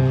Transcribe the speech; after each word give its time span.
On 0.00 0.04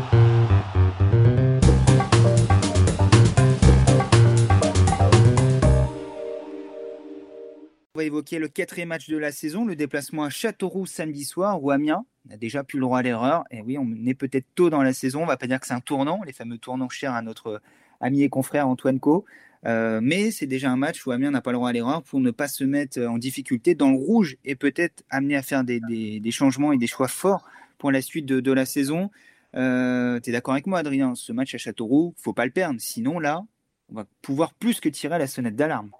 va 8.01 8.03
évoquer 8.03 8.39
le 8.39 8.47
quatrième 8.47 8.89
match 8.89 9.09
de 9.09 9.17
la 9.17 9.31
saison, 9.31 9.65
le 9.65 9.75
déplacement 9.75 10.23
à 10.23 10.29
Châteauroux 10.29 10.85
samedi 10.85 11.25
soir, 11.25 11.63
où 11.63 11.71
Amiens 11.71 12.05
n'a 12.29 12.37
déjà 12.37 12.63
plus 12.63 12.77
le 12.77 12.83
droit 12.83 12.99
à 12.99 13.01
l'erreur. 13.01 13.43
Et 13.51 13.61
oui, 13.61 13.77
on 13.77 13.87
est 14.05 14.13
peut-être 14.13 14.45
tôt 14.55 14.69
dans 14.69 14.83
la 14.83 14.93
saison, 14.93 15.23
on 15.23 15.25
va 15.25 15.37
pas 15.37 15.47
dire 15.47 15.59
que 15.59 15.67
c'est 15.67 15.73
un 15.73 15.81
tournant, 15.81 16.21
les 16.25 16.33
fameux 16.33 16.57
tournants 16.57 16.89
chers 16.89 17.13
à 17.13 17.21
notre 17.21 17.61
ami 17.99 18.21
et 18.21 18.29
confrère 18.29 18.67
Antoine 18.67 18.99
Co. 18.99 19.25
Euh, 19.65 19.99
mais 20.01 20.31
c'est 20.31 20.47
déjà 20.47 20.71
un 20.71 20.77
match 20.77 21.05
où 21.05 21.11
Amiens 21.11 21.31
n'a 21.31 21.41
pas 21.41 21.51
le 21.51 21.57
droit 21.57 21.69
à 21.69 21.73
l'erreur 21.73 22.01
pour 22.03 22.19
ne 22.19 22.31
pas 22.31 22.47
se 22.47 22.63
mettre 22.63 23.01
en 23.01 23.17
difficulté 23.17 23.75
dans 23.75 23.89
le 23.89 23.97
rouge 23.97 24.37
et 24.45 24.55
peut-être 24.55 25.03
amener 25.09 25.35
à 25.35 25.41
faire 25.41 25.63
des, 25.63 26.21
changements 26.31 26.71
et 26.71 26.77
des 26.77 26.87
choix 26.87 27.07
forts 27.07 27.45
pour 27.77 27.91
la 27.91 28.01
suite 28.01 28.25
de, 28.25 28.51
la 28.51 28.65
saison. 28.65 29.09
Euh, 29.55 30.19
tu 30.19 30.29
es 30.29 30.33
d'accord 30.33 30.53
avec 30.53 30.67
moi, 30.67 30.79
Adrien 30.79 31.15
Ce 31.15 31.31
match 31.31 31.55
à 31.55 31.57
Châteauroux, 31.57 32.13
faut 32.17 32.33
pas 32.33 32.45
le 32.45 32.51
perdre. 32.51 32.79
Sinon, 32.79 33.19
là, 33.19 33.41
on 33.89 33.95
va 33.95 34.05
pouvoir 34.21 34.53
plus 34.53 34.79
que 34.79 34.89
tirer 34.89 35.17
la 35.17 35.27
sonnette 35.27 35.55
d'alarme. 35.55 35.91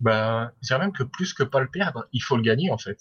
Ben, 0.00 0.52
je 0.62 0.68
dirais 0.68 0.80
même 0.80 0.92
que 0.92 1.02
plus 1.02 1.32
que 1.32 1.42
pas 1.42 1.60
le 1.60 1.70
perdre, 1.70 2.06
il 2.12 2.20
faut 2.20 2.36
le 2.36 2.42
gagner 2.42 2.70
en 2.70 2.78
fait. 2.78 2.98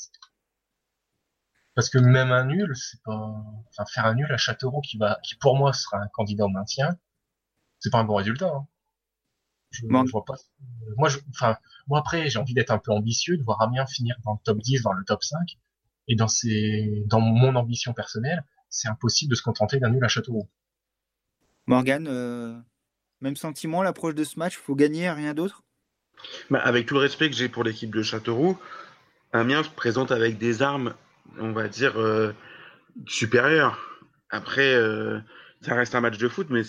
Parce 1.76 1.90
que 1.90 1.98
même 1.98 2.32
un 2.32 2.46
nul, 2.46 2.74
c'est 2.76 3.02
pas, 3.04 3.36
enfin, 3.70 3.86
faire 3.86 4.06
un 4.06 4.16
nul 4.16 4.32
à 4.32 4.38
Châteauroux 4.38 4.82
qui 4.82 4.98
va, 4.98 5.20
qui 5.24 5.36
pour 5.36 5.58
moi 5.58 5.74
sera 5.74 5.98
un 5.98 6.08
candidat 6.08 6.46
au 6.46 6.50
maintien, 6.50 6.98
c'est 7.80 7.92
pas 7.92 8.00
un 8.00 8.06
bon 8.06 8.16
résultat. 8.16 8.48
Hein. 8.48 8.66
Je, 9.72 9.86
vois 9.86 10.24
pas. 10.24 10.36
Moi, 10.96 11.10
je, 11.10 11.20
enfin, 11.32 11.58
moi 11.88 12.00
après, 12.00 12.30
j'ai 12.30 12.40
envie 12.40 12.54
d'être 12.54 12.72
un 12.72 12.78
peu 12.78 12.94
ambitieux, 12.94 13.38
de 13.38 13.44
voir 13.44 13.62
Amiens 13.62 13.86
finir 13.86 14.16
dans 14.24 14.34
le 14.34 14.40
top 14.44 14.60
10, 14.60 14.84
dans 14.84 14.94
le 14.94 15.04
top 15.04 15.22
5. 15.22 15.58
Et 16.08 16.16
dans 16.16 16.28
dans 17.08 17.20
mon 17.20 17.56
ambition 17.56 17.94
personnelle, 17.94 18.46
c'est 18.70 18.88
impossible 18.88 19.32
de 19.32 19.36
se 19.36 19.44
contenter 19.44 19.80
d'un 19.80 19.90
nul 19.90 20.04
à 20.04 20.08
Châteauroux. 20.08 20.48
Morgan, 21.68 22.08
euh, 22.08 22.60
même 23.22 23.36
sentiment, 23.36 23.82
l'approche 23.82 24.16
de 24.16 24.24
ce 24.24 24.38
match, 24.38 24.58
faut 24.58 24.76
gagner, 24.76 25.10
rien 25.10 25.34
d'autre? 25.34 25.64
Bah, 26.50 26.60
avec 26.64 26.86
tout 26.86 26.96
le 26.96 27.02
respect 27.02 27.30
que 27.30 27.36
j'ai 27.36 27.50
pour 27.50 27.64
l'équipe 27.64 27.94
de 27.94 28.04
Châteauroux, 28.04 28.58
Amiens 29.34 29.64
se 29.64 29.70
présente 29.70 30.12
avec 30.12 30.38
des 30.38 30.62
armes, 30.62 30.94
on 31.40 31.52
va 31.52 31.68
dire, 31.68 32.00
euh, 32.00 32.34
supérieures. 33.08 34.02
Après, 34.30 34.74
euh, 34.74 35.20
ça 35.62 35.76
reste 35.76 35.96
un 35.96 36.02
match 36.02 36.18
de 36.18 36.28
foot, 36.30 36.48
mais 36.50 36.62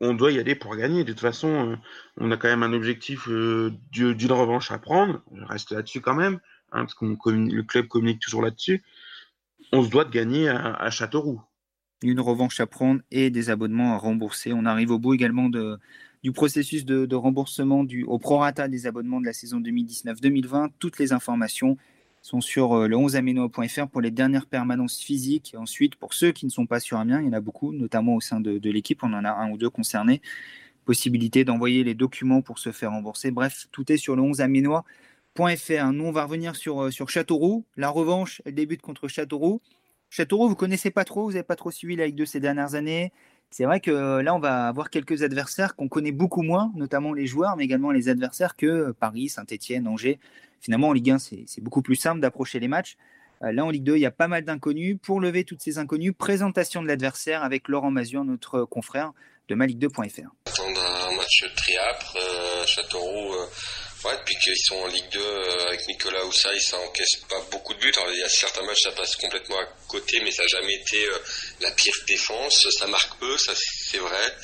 on 0.00 0.14
doit 0.14 0.32
y 0.32 0.38
aller 0.38 0.54
pour 0.54 0.74
gagner. 0.76 1.04
De 1.04 1.12
toute 1.12 1.20
façon, 1.20 1.72
euh, 1.72 1.76
on 2.16 2.30
a 2.30 2.36
quand 2.36 2.48
même 2.48 2.62
un 2.62 2.72
objectif 2.72 3.28
d'une 3.28 4.32
revanche 4.32 4.70
à 4.70 4.78
prendre. 4.78 5.22
Je 5.34 5.44
reste 5.44 5.72
là-dessus 5.72 6.00
quand 6.00 6.14
même, 6.14 6.40
hein, 6.72 6.84
parce 6.84 6.94
que 6.94 7.04
le 7.04 7.62
club 7.62 7.88
communique 7.88 8.20
toujours 8.20 8.42
là-dessus. 8.42 8.82
On 9.72 9.82
se 9.82 9.90
doit 9.90 10.04
de 10.04 10.10
gagner 10.10 10.48
à, 10.48 10.90
Châteauroux. 10.90 11.40
Une 12.02 12.20
revanche 12.20 12.60
à 12.60 12.66
prendre 12.66 13.00
et 13.10 13.30
des 13.30 13.50
abonnements 13.50 13.94
à 13.94 13.98
rembourser. 13.98 14.52
On 14.52 14.64
arrive 14.64 14.90
au 14.90 14.98
bout 14.98 15.14
également 15.14 15.50
du 16.22 16.32
processus 16.32 16.84
de, 16.84 17.14
remboursement 17.14 17.84
du, 17.84 18.04
au 18.04 18.18
prorata 18.18 18.68
des 18.68 18.86
abonnements 18.86 19.20
de 19.20 19.26
la 19.26 19.32
saison 19.32 19.60
2019-2020. 19.60 20.70
Toutes 20.78 20.98
les 20.98 21.12
informations 21.12 21.76
sont 22.22 22.40
sur 22.40 22.72
euh, 22.72 22.88
le 22.88 22.96
11amenoa.fr 22.96 23.88
pour 23.88 24.00
les 24.00 24.10
dernières 24.10 24.46
permanences 24.46 24.98
physiques. 24.98 25.54
ensuite, 25.56 25.94
pour 25.96 26.14
ceux 26.14 26.32
qui 26.32 26.46
ne 26.46 26.50
sont 26.50 26.66
pas 26.66 26.80
sur 26.80 26.98
Amiens, 26.98 27.20
il 27.20 27.26
y 27.26 27.28
en 27.28 27.32
a 27.32 27.40
beaucoup, 27.40 27.72
notamment 27.72 28.16
au 28.16 28.20
sein 28.20 28.40
de, 28.40 28.58
l'équipe, 28.70 29.02
on 29.02 29.12
en 29.12 29.24
a 29.24 29.30
un 29.30 29.50
ou 29.50 29.56
deux 29.56 29.70
concernés. 29.70 30.20
Possibilité 30.84 31.44
d'envoyer 31.44 31.84
les 31.84 31.94
documents 31.94 32.42
pour 32.42 32.58
se 32.58 32.72
faire 32.72 32.90
rembourser. 32.90 33.30
Bref, 33.30 33.68
tout 33.70 33.90
est 33.92 33.98
sur 33.98 34.16
le 34.16 34.22
11amenoa.fr. 35.38 35.92
Nous, 35.92 36.04
on 36.04 36.12
va 36.12 36.24
revenir 36.24 36.56
sur, 36.56 36.82
euh, 36.82 36.90
sur 36.90 37.08
Châteauroux. 37.08 37.64
La 37.76 37.88
revanche, 37.88 38.42
elle 38.44 38.54
débute 38.54 38.82
contre 38.82 39.08
Châteauroux. 39.08 39.60
Châteauroux, 40.10 40.48
vous 40.48 40.56
connaissez 40.56 40.90
pas 40.90 41.04
trop, 41.04 41.24
vous 41.24 41.32
n'avez 41.32 41.44
pas 41.44 41.56
trop 41.56 41.70
suivi 41.70 41.96
la 41.96 42.06
Ligue 42.06 42.16
de 42.16 42.24
ces 42.24 42.40
dernières 42.40 42.74
années. 42.74 43.12
C'est 43.50 43.64
vrai 43.64 43.80
que 43.80 43.90
euh, 43.90 44.22
là, 44.22 44.34
on 44.34 44.38
va 44.38 44.68
avoir 44.68 44.90
quelques 44.90 45.22
adversaires 45.22 45.76
qu'on 45.76 45.88
connaît 45.88 46.12
beaucoup 46.12 46.42
moins, 46.42 46.72
notamment 46.74 47.12
les 47.12 47.26
joueurs, 47.26 47.56
mais 47.56 47.64
également 47.64 47.92
les 47.92 48.08
adversaires 48.08 48.56
que 48.56 48.66
euh, 48.66 48.92
Paris, 48.92 49.28
Saint-Etienne, 49.28 49.86
Angers. 49.86 50.18
Finalement, 50.60 50.88
en 50.88 50.92
Ligue 50.92 51.10
1, 51.12 51.18
c'est 51.18 51.60
beaucoup 51.60 51.82
plus 51.82 51.94
simple 51.94 52.20
d'approcher 52.20 52.58
les 52.58 52.68
matchs. 52.68 52.96
Là, 53.40 53.64
en 53.64 53.70
Ligue 53.70 53.84
2, 53.84 53.94
il 53.94 54.00
y 54.00 54.06
a 54.06 54.10
pas 54.10 54.26
mal 54.26 54.44
d'inconnus. 54.44 54.98
Pour 55.00 55.20
lever 55.20 55.44
toutes 55.44 55.62
ces 55.62 55.78
inconnus, 55.78 56.12
présentation 56.18 56.82
de 56.82 56.88
l'adversaire 56.88 57.44
avec 57.44 57.68
Laurent 57.68 57.92
Mazur, 57.92 58.24
notre 58.24 58.64
confrère 58.64 59.12
de 59.48 59.54
maligue2.fr. 59.54 60.26
Attendre 60.46 60.80
un 61.08 61.16
match 61.16 61.44
Châteauroux 62.66 63.32
Ouais, 64.04 64.16
depuis 64.16 64.36
qu'ils 64.36 64.56
sont 64.56 64.76
en 64.76 64.86
Ligue 64.86 65.08
2 65.10 65.20
euh, 65.20 65.66
avec 65.66 65.84
Nicolas 65.88 66.24
Oussaï, 66.24 66.60
ça 66.60 66.78
encaisse 66.78 67.16
pas 67.28 67.40
beaucoup 67.50 67.74
de 67.74 67.80
buts. 67.80 67.92
Alors, 67.96 68.12
il 68.12 68.20
y 68.20 68.22
a 68.22 68.28
certains 68.28 68.62
matchs, 68.62 68.82
ça 68.84 68.92
passe 68.92 69.16
complètement 69.16 69.58
à 69.58 69.64
côté, 69.88 70.20
mais 70.22 70.30
ça 70.30 70.42
n'a 70.42 70.48
jamais 70.48 70.74
été 70.74 71.04
euh, 71.04 71.18
la 71.60 71.72
pire 71.72 71.94
défense. 72.06 72.64
Ça 72.78 72.86
marque 72.86 73.18
peu, 73.18 73.36
ça 73.38 73.52
c'est 73.90 73.98
vrai. 73.98 74.36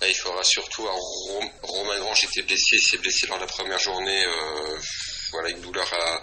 Là, 0.00 0.06
il 0.08 0.14
faudra 0.14 0.44
surtout. 0.44 0.86
Romain 1.62 1.98
Grange 1.98 2.24
était 2.24 2.42
blessé, 2.42 2.76
il 2.76 2.82
s'est 2.82 2.98
blessé 2.98 3.26
lors 3.26 3.38
de 3.38 3.42
la 3.42 3.48
première 3.48 3.80
journée. 3.80 4.24
Euh, 4.24 4.78
voilà, 5.32 5.50
une 5.50 5.60
douleur 5.60 5.92
à, 5.92 6.22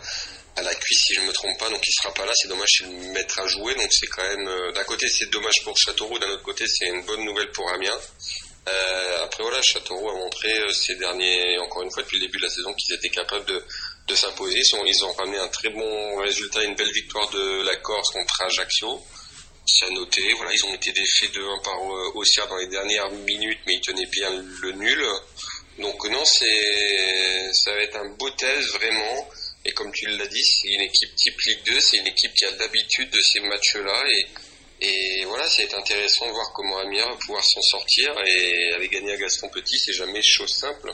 à 0.55 0.61
la 0.61 0.73
cuisse 0.73 1.01
si 1.07 1.13
je 1.15 1.21
me 1.21 1.33
trompe 1.33 1.59
pas, 1.59 1.69
donc 1.69 1.85
il 1.85 1.91
sera 1.91 2.13
pas 2.13 2.25
là. 2.25 2.31
C'est 2.35 2.47
dommage, 2.47 2.69
c'est 2.77 2.85
le 2.85 3.11
mettre 3.11 3.37
à 3.39 3.47
jouer. 3.47 3.75
Donc 3.75 3.91
c'est 3.91 4.07
quand 4.07 4.23
même. 4.23 4.71
d'un 4.73 4.83
côté, 4.85 5.09
c'est 5.09 5.29
dommage 5.29 5.61
pour 5.65 5.77
Châteauroux, 5.77 6.19
d'un 6.19 6.29
autre 6.29 6.43
côté, 6.43 6.63
c'est 6.65 6.87
une 6.87 7.03
bonne 7.03 7.25
nouvelle 7.25 7.51
pour 7.51 7.69
Amiens. 7.69 7.99
Euh, 8.67 9.23
après 9.23 9.43
voilà, 9.43 9.61
Châteauroux 9.61 10.09
a 10.09 10.13
montré 10.13 10.51
euh, 10.59 10.71
ces 10.73 10.95
derniers, 10.95 11.57
encore 11.59 11.83
une 11.83 11.91
fois 11.91 12.03
depuis 12.03 12.17
le 12.19 12.25
début 12.25 12.37
de 12.37 12.43
la 12.43 12.49
saison, 12.49 12.73
qu'ils 12.73 12.95
étaient 12.95 13.09
capables 13.09 13.45
de, 13.45 13.63
de 14.07 14.15
s'imposer. 14.15 14.59
Ils 14.59 15.05
ont 15.05 15.13
ramené 15.13 15.37
un 15.37 15.47
très 15.47 15.69
bon 15.69 16.17
résultat, 16.17 16.63
une 16.63 16.75
belle 16.75 16.91
victoire 16.91 17.29
de 17.29 17.61
la 17.63 17.75
Corse 17.77 18.11
contre 18.11 18.41
Ajaccio. 18.41 19.01
C'est 19.65 19.85
à 19.85 19.89
noter. 19.91 20.23
Voilà, 20.37 20.51
ils 20.53 20.65
ont 20.65 20.73
été 20.73 20.91
défaits 20.91 21.33
de 21.33 21.41
1 21.41 21.63
par 21.63 21.75
euh, 21.75 22.11
Auxerre 22.15 22.47
dans 22.47 22.57
les 22.57 22.67
dernières 22.67 23.09
minutes, 23.11 23.59
mais 23.65 23.75
ils 23.75 23.81
tenaient 23.81 24.05
bien 24.07 24.31
le 24.31 24.71
nul. 24.73 25.05
Donc 25.79 26.03
non, 26.09 26.25
c'est 26.25 27.53
ça 27.53 27.71
va 27.71 27.79
être 27.81 27.97
un 27.97 28.09
beau 28.15 28.29
test 28.31 28.69
vraiment. 28.73 29.29
Et 29.63 29.71
comme 29.73 29.91
tu 29.91 30.07
l'as 30.07 30.27
dit, 30.27 30.43
c'est 30.43 30.69
une 30.69 30.81
équipe 30.81 31.15
type 31.15 31.39
Ligue 31.45 31.63
2, 31.65 31.79
c'est 31.79 31.97
une 31.97 32.07
équipe 32.07 32.33
qui 32.33 32.45
a 32.45 32.51
l'habitude 32.51 33.09
de 33.09 33.19
ces 33.21 33.39
matchs-là 33.41 34.03
et 34.09 34.27
et 34.79 35.25
voilà, 35.25 35.45
c'est 35.47 35.73
intéressant 35.73 36.27
de 36.27 36.31
voir 36.31 36.51
comment 36.53 36.77
Amiens 36.79 37.09
va 37.09 37.15
pouvoir 37.15 37.43
s'en 37.43 37.61
sortir 37.61 38.11
et 38.25 38.73
aller 38.75 38.87
gagner 38.89 39.13
à 39.13 39.17
Gaston 39.17 39.49
Petit, 39.49 39.77
c'est 39.77 39.93
jamais 39.93 40.21
chose 40.21 40.51
simple. 40.51 40.93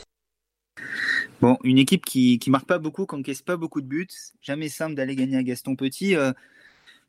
Bon, 1.42 1.58
une 1.64 1.78
équipe 1.78 2.06
qui, 2.06 2.40
qui 2.40 2.50
marque 2.50 2.68
pas 2.68 2.80
beaucoup, 2.80 3.06
qui 3.06 3.16
encaisse 3.16 3.42
pas 3.42 3.58
beaucoup 3.58 3.82
de 3.82 3.88
buts, 3.88 4.08
jamais 4.42 4.70
simple 4.70 4.96
d'aller 4.96 5.16
gagner 5.16 5.38
à 5.38 5.44
Gaston 5.44 5.76
Petit. 5.76 6.16
Euh, 6.16 6.32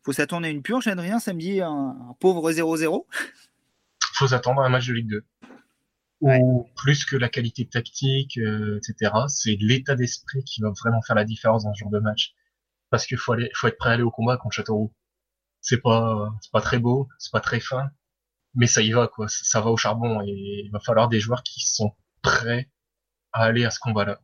faut 0.02 0.12
s'attendre 0.12 0.46
à 0.46 0.50
une 0.50 0.62
purge, 0.62 0.88
Adrien, 0.88 1.20
samedi, 1.20 1.60
un, 1.60 1.96
un 2.10 2.16
pauvre 2.18 2.50
0-0 2.50 3.04
Faut 4.14 4.28
s'attendre 4.28 4.60
à 4.60 4.66
un 4.66 4.68
match 4.68 4.88
de 4.88 4.94
Ligue 4.94 5.08
2. 5.08 5.24
Ou 6.20 6.66
plus 6.74 7.04
que 7.04 7.16
la 7.16 7.28
qualité 7.28 7.66
tactique, 7.66 8.38
euh, 8.38 8.78
etc. 8.78 9.12
C'est 9.28 9.56
l'état 9.60 9.94
d'esprit 9.94 10.42
qui 10.42 10.62
va 10.62 10.70
vraiment 10.70 11.02
faire 11.02 11.16
la 11.16 11.24
différence 11.24 11.64
dans 11.64 11.74
ce 11.74 11.80
genre 11.80 11.90
de 11.90 11.98
match. 12.00 12.34
Parce 12.90 13.06
qu'il 13.06 13.18
faut, 13.18 13.32
aller, 13.32 13.50
faut 13.54 13.68
être 13.68 13.76
prêt 13.76 13.90
à 13.90 13.92
aller 13.92 14.02
au 14.02 14.10
combat 14.10 14.36
contre 14.36 14.54
Châteauroux 14.54 14.92
c'est 15.64 15.80
pas 15.80 16.32
c'est 16.40 16.52
pas 16.52 16.60
très 16.60 16.78
beau, 16.78 17.08
c'est 17.18 17.32
pas 17.32 17.40
très 17.40 17.58
fin, 17.58 17.90
mais 18.54 18.66
ça 18.66 18.82
y 18.82 18.92
va 18.92 19.08
quoi, 19.08 19.26
ça 19.28 19.60
va 19.60 19.70
au 19.70 19.76
charbon 19.76 20.20
et 20.20 20.62
il 20.64 20.70
va 20.70 20.78
falloir 20.78 21.08
des 21.08 21.20
joueurs 21.20 21.42
qui 21.42 21.66
sont 21.66 21.92
prêts 22.22 22.70
à 23.32 23.44
aller 23.44 23.64
à 23.64 23.70
ce 23.70 23.80
combat-là. 23.80 24.20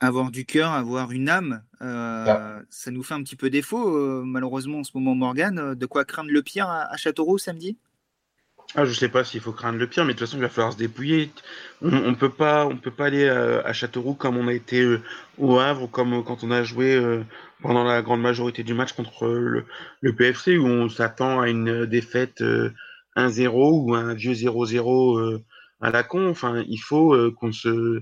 Avoir 0.00 0.30
du 0.30 0.46
cœur, 0.46 0.70
avoir 0.72 1.12
une 1.12 1.28
âme, 1.28 1.62
euh, 1.82 2.62
ça 2.70 2.90
nous 2.90 3.02
fait 3.02 3.14
un 3.14 3.22
petit 3.22 3.36
peu 3.36 3.50
défaut 3.50 3.96
euh, 3.96 4.22
malheureusement 4.24 4.78
en 4.78 4.84
ce 4.84 4.92
moment 4.94 5.14
Morgan. 5.14 5.74
De 5.74 5.86
quoi 5.86 6.04
craindre 6.04 6.30
le 6.30 6.42
pire 6.42 6.68
à 6.68 6.96
Châteauroux 6.96 7.38
samedi? 7.38 7.78
Ah, 8.76 8.84
je 8.84 8.92
sais 8.92 9.08
pas 9.08 9.24
s'il 9.24 9.40
faut 9.40 9.52
craindre 9.52 9.78
le 9.78 9.88
pire, 9.88 10.04
mais 10.04 10.12
de 10.14 10.18
toute 10.18 10.28
façon, 10.28 10.38
il 10.38 10.42
va 10.42 10.48
falloir 10.48 10.72
se 10.72 10.78
dépouiller. 10.78 11.32
On, 11.82 11.92
on 11.92 12.14
peut 12.14 12.30
pas, 12.30 12.66
on 12.66 12.76
peut 12.76 12.92
pas 12.92 13.06
aller 13.06 13.28
à, 13.28 13.72
Châteauroux 13.72 14.14
comme 14.14 14.36
on 14.36 14.46
a 14.46 14.52
été 14.52 14.80
euh, 14.80 15.02
au 15.38 15.58
Havre, 15.58 15.88
comme 15.90 16.12
euh, 16.12 16.22
quand 16.22 16.44
on 16.44 16.52
a 16.52 16.62
joué 16.62 16.94
euh, 16.94 17.24
pendant 17.62 17.82
la 17.82 18.00
grande 18.00 18.20
majorité 18.20 18.62
du 18.62 18.74
match 18.74 18.92
contre 18.92 19.26
le, 19.26 19.64
le 20.00 20.14
PFC, 20.14 20.56
où 20.56 20.66
on 20.66 20.88
s'attend 20.88 21.40
à 21.40 21.48
une 21.48 21.84
défaite 21.86 22.42
1-0 23.16 23.48
ou 23.50 23.94
un 23.94 24.14
vieux 24.14 24.34
0-0 24.34 25.40
à 25.80 25.90
la 25.90 26.02
con. 26.04 26.28
Enfin, 26.28 26.62
il 26.68 26.78
faut 26.78 27.16
qu'on 27.32 27.52
se 27.52 28.00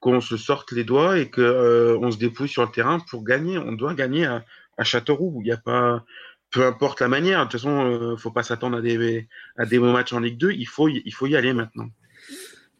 qu'on 0.00 0.20
se 0.20 0.36
sorte 0.36 0.72
les 0.72 0.84
doigts 0.84 1.18
et 1.18 1.28
que 1.28 1.96
on 2.00 2.10
se 2.10 2.18
dépouille 2.18 2.48
sur 2.48 2.64
le 2.64 2.70
terrain 2.70 2.98
pour 3.10 3.24
gagner. 3.24 3.58
On 3.58 3.72
doit 3.72 3.94
gagner 3.94 4.26
à, 4.26 4.44
à 4.78 4.84
Châteauroux. 4.84 5.40
Il 5.42 5.44
n'y 5.44 5.52
a 5.52 5.58
pas, 5.58 6.04
peu 6.50 6.66
importe 6.66 7.00
la 7.00 7.08
manière. 7.08 7.40
De 7.40 7.44
toute 7.44 7.52
façon, 7.52 7.84
ne 7.84 8.12
euh, 8.12 8.16
faut 8.16 8.30
pas 8.30 8.42
s'attendre 8.42 8.78
à 8.78 8.80
des, 8.80 9.28
à 9.56 9.66
bons 9.66 9.92
matchs 9.92 10.12
en 10.12 10.20
Ligue 10.20 10.38
2. 10.38 10.52
Il 10.52 10.66
faut, 10.66 10.88
il 10.88 11.12
faut 11.12 11.26
y 11.26 11.36
aller 11.36 11.52
maintenant. 11.52 11.88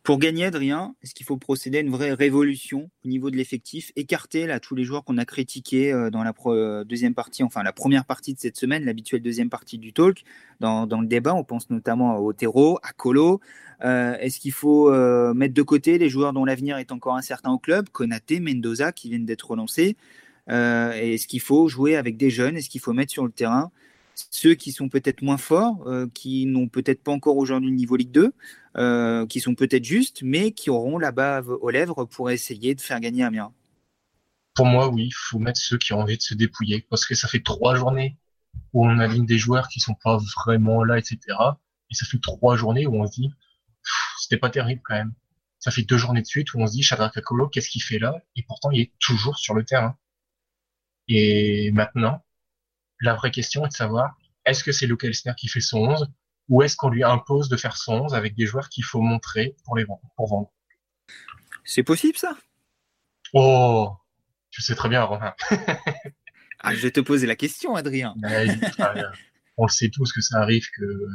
Pour 0.03 0.19
gagner, 0.19 0.47
Adrien, 0.47 0.95
est-ce 1.03 1.15
qu'il 1.15 1.27
faut 1.27 1.37
procéder 1.37 1.79
à 1.79 1.81
une 1.83 1.91
vraie 1.91 2.15
révolution 2.15 2.91
au 3.05 3.09
niveau 3.09 3.31
de 3.31 3.37
l'effectif 3.37 3.93
Écarter 3.95 4.47
là, 4.47 4.59
tous 4.59 4.75
les 4.75 4.85
joueurs 4.85 5.05
qu'on 5.05 5.19
a 5.19 5.27
critiqués 5.27 5.93
euh, 5.93 6.09
dans 6.09 6.25
la 6.25 6.33
euh, 6.47 6.83
deuxième 6.85 7.15
partie, 7.15 7.43
enfin 7.43 7.63
la 7.63 7.75
première 7.75 8.07
partie 8.07 8.33
de 8.33 8.39
cette 8.39 8.57
semaine, 8.57 8.87
l'habituelle 8.87 9.21
deuxième 9.21 9.51
partie 9.51 9.77
du 9.77 9.93
talk, 9.93 10.25
dans, 10.61 10.87
dans, 10.87 11.03
le 11.03 11.07
débat, 11.07 11.35
on 11.35 11.45
pense 11.45 11.69
notamment 11.69 12.13
à 12.15 12.21
Otero, 12.21 12.79
à 12.83 12.93
Colo. 12.93 13.41
est-ce 13.83 14.41
qu'il 14.41 14.53
faut 14.53 14.91
mettre 15.35 15.53
de 15.53 15.63
côté 15.63 15.99
les 15.99 16.09
joueurs 16.09 16.33
dont 16.33 16.47
l'avenir 16.47 16.79
est 16.79 16.91
encore 16.91 17.17
incertain 17.17 17.51
au 17.51 17.59
club? 17.59 17.91
Konaté, 17.91 18.41
Mendoza 18.41 18.93
qui 18.93 19.11
viennent 19.11 19.27
d'être 19.27 19.51
relancés 19.51 19.97
euh, 20.51 20.93
est-ce 20.93 21.27
qu'il 21.27 21.41
faut 21.41 21.69
jouer 21.69 21.97
avec 21.97 22.17
des 22.17 22.31
jeunes 22.31 22.57
Est-ce 22.57 22.71
qu'il 22.71 22.81
faut 22.81 22.93
mettre 22.93 23.13
sur 23.13 23.25
le 23.25 23.33
terrain 23.33 23.71
ceux 24.31 24.55
qui 24.55 24.73
sont 24.73 24.89
peut-être 24.89 25.23
moins 25.23 25.37
forts, 25.37 25.87
euh, 25.87 26.07
qui 26.13 26.47
n'ont 26.47 26.69
peut-être 26.69 27.03
pas 27.03 27.13
encore 27.13 27.37
aujourd'hui 27.37 27.71
le 27.71 27.77
niveau 27.77 27.97
Ligue 27.97 28.11
2, 28.11 28.33
euh, 28.77 29.27
qui 29.27 29.41
sont 29.41 29.55
peut-être 29.55 29.85
justes, 29.85 30.23
mais 30.23 30.53
qui 30.53 30.71
auront 30.71 30.99
la 30.99 31.13
bave 31.13 31.49
aux 31.49 31.71
lèvres 31.71 32.05
pour 32.05 32.31
essayer 32.31 32.75
de 32.75 32.81
faire 32.81 33.01
gagner 33.01 33.23
Amiens 33.23 33.53
Pour 34.55 34.67
moi, 34.67 34.89
oui, 34.89 35.07
il 35.07 35.15
faut 35.15 35.39
mettre 35.39 35.61
ceux 35.61 35.79
qui 35.79 35.93
ont 35.93 36.01
envie 36.01 36.17
de 36.17 36.23
se 36.23 36.35
dépouiller, 36.35 36.85
parce 36.91 37.07
que 37.07 37.15
ça 37.15 37.29
fait 37.29 37.43
trois 37.43 37.77
journées 37.77 38.17
où 38.73 38.87
on 38.87 38.99
aligne 38.99 39.27
des 39.27 39.39
joueurs 39.39 39.69
qui 39.69 39.81
sont 39.81 39.95
pas 40.03 40.19
vraiment 40.37 40.83
là, 40.85 40.99
etc. 40.99 41.19
Et 41.91 41.95
ça 41.95 42.05
fait 42.07 42.21
trois 42.21 42.57
journées 42.57 42.87
où 42.87 42.97
on 42.97 43.07
se 43.07 43.13
dit, 43.13 43.31
c'était 44.21 44.39
pas 44.39 44.51
terrible 44.51 44.83
quand 44.85 44.95
même. 44.95 45.15
Ça 45.61 45.71
fait 45.71 45.83
deux 45.83 45.99
journées 45.99 46.23
de 46.23 46.27
suite 46.27 46.55
où 46.55 46.61
on 46.61 46.67
se 46.67 46.73
dit, 46.73 46.83
Shadrach 46.83 47.15
Kakolo, 47.15 47.49
qu'est-ce 47.49 47.69
qu'il 47.69 47.83
fait 47.83 47.99
là? 47.99 48.17
Et 48.37 48.43
pourtant, 48.43 48.71
il 48.71 48.81
est 48.81 48.93
toujours 49.01 49.39
sur 49.39 49.55
le 49.55 49.65
terrain. 49.65 49.97
Et 51.09 51.71
maintenant, 51.73 52.25
la 53.01 53.15
vraie 53.15 53.31
question 53.31 53.65
est 53.65 53.69
de 53.69 53.75
savoir, 53.75 54.17
est-ce 54.45 54.63
que 54.63 54.73
c'est 54.73 54.87
Luke 54.87 55.05
Elsner 55.05 55.33
qui 55.37 55.49
fait 55.49 55.61
son 55.61 55.79
11 55.79 56.13
ou 56.49 56.63
est-ce 56.63 56.77
qu'on 56.77 56.89
lui 56.89 57.05
impose 57.05 57.49
de 57.49 57.57
faire 57.57 57.77
son 57.77 58.05
11 58.05 58.15
avec 58.15 58.35
des 58.35 58.47
joueurs 58.47 58.69
qu'il 58.69 58.85
faut 58.85 59.01
montrer 59.01 59.57
pour 59.65 59.77
les 59.77 59.85
vendre, 59.85 60.01
pour 60.17 60.29
vendre? 60.29 60.53
C'est 61.65 61.83
possible 61.83 62.17
ça? 62.17 62.37
Oh, 63.35 63.93
tu 64.51 64.63
sais 64.63 64.75
très 64.75 64.89
bien, 64.89 65.03
Romain. 65.03 65.35
ah, 66.61 66.75
je 66.75 66.81
vais 66.81 66.91
te 66.91 67.01
poser 67.01 67.27
la 67.27 67.37
question, 67.37 67.75
Adrien. 67.75 68.15
on 69.59 69.67
le 69.67 69.71
sait 69.71 69.91
tous 69.91 70.13
que 70.13 70.23
ça 70.23 70.41
arrive 70.41 70.67
que, 70.75 71.07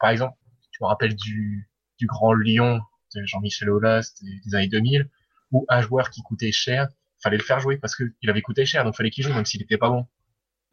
par 0.00 0.10
exemple, 0.10 0.36
tu 0.72 0.82
me 0.82 0.88
rappelles 0.88 1.14
du, 1.14 1.68
du 1.98 2.06
grand 2.06 2.32
Lyon 2.32 2.80
de 3.14 3.24
Jean-Michel 3.24 3.70
Aulas 3.70 4.14
des, 4.20 4.40
des 4.44 4.54
années 4.56 4.68
2000, 4.68 5.08
où 5.52 5.64
un 5.68 5.80
joueur 5.80 6.10
qui 6.10 6.22
coûtait 6.22 6.52
cher, 6.52 6.88
fallait 7.22 7.36
le 7.36 7.42
faire 7.42 7.60
jouer 7.60 7.76
parce 7.76 7.96
qu'il 7.96 8.28
avait 8.28 8.42
coûté 8.42 8.64
cher, 8.66 8.84
donc 8.84 8.96
fallait 8.96 9.10
qu'il 9.10 9.24
joue 9.24 9.32
même 9.32 9.44
s'il 9.44 9.60
n'était 9.60 9.78
pas 9.78 9.88
bon. 9.88 10.06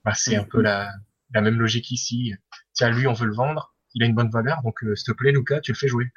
Bah, 0.03 0.13
c'est 0.13 0.35
un 0.35 0.43
peu 0.43 0.61
la, 0.61 0.91
la 1.33 1.41
même 1.41 1.59
logique 1.59 1.91
ici. 1.91 2.33
Tiens, 2.73 2.89
lui, 2.89 3.07
on 3.07 3.13
veut 3.13 3.27
le 3.27 3.33
vendre, 3.33 3.75
il 3.93 4.03
a 4.03 4.05
une 4.05 4.15
bonne 4.15 4.29
valeur, 4.29 4.61
donc 4.63 4.83
euh, 4.83 4.95
s'il 4.95 5.05
te 5.05 5.11
plaît, 5.11 5.31
Lucas, 5.31 5.61
tu 5.61 5.71
le 5.71 5.77
fais 5.77 5.87
jouer. 5.87 6.11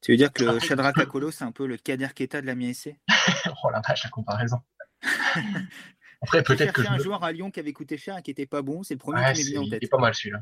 Tu 0.00 0.12
veux 0.12 0.16
dire 0.16 0.32
que 0.32 0.44
le 0.44 0.58
Shadrach 0.60 0.96
Akolo, 0.98 1.30
c'est 1.30 1.44
un 1.44 1.52
peu 1.52 1.66
le 1.66 1.76
Kader 1.76 2.08
Keta 2.14 2.40
de 2.40 2.46
la 2.46 2.54
MSC 2.54 2.96
Oh 3.64 3.70
la 3.70 3.80
vache, 3.80 4.04
la 4.04 4.10
comparaison. 4.10 4.60
Après, 6.22 6.42
peut-être 6.42 6.72
que. 6.72 6.82
Je 6.82 6.88
un 6.88 6.98
joueur 6.98 7.22
à 7.22 7.32
Lyon 7.32 7.50
qui 7.50 7.60
avait 7.60 7.72
coûté 7.72 7.96
cher 7.96 8.16
et 8.16 8.22
qui 8.22 8.30
était 8.30 8.46
pas 8.46 8.62
bon, 8.62 8.82
c'est 8.82 8.94
le 8.94 8.98
premier 8.98 9.20
qui 9.34 9.44
m'est 9.44 9.48
venu 9.50 9.58
en 9.58 9.70
tête. 9.70 9.78
Il 9.82 9.86
est 9.86 9.90
pas 9.90 9.98
mal 9.98 10.14
celui-là. 10.14 10.40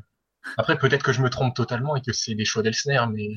Après, 0.57 0.77
peut-être 0.77 1.03
que 1.03 1.11
je 1.11 1.21
me 1.21 1.29
trompe 1.29 1.55
totalement 1.55 1.95
et 1.95 2.01
que 2.01 2.13
c'est 2.13 2.35
des 2.35 2.45
choix 2.45 2.63
d'Elsner, 2.63 3.03
mais 3.11 3.29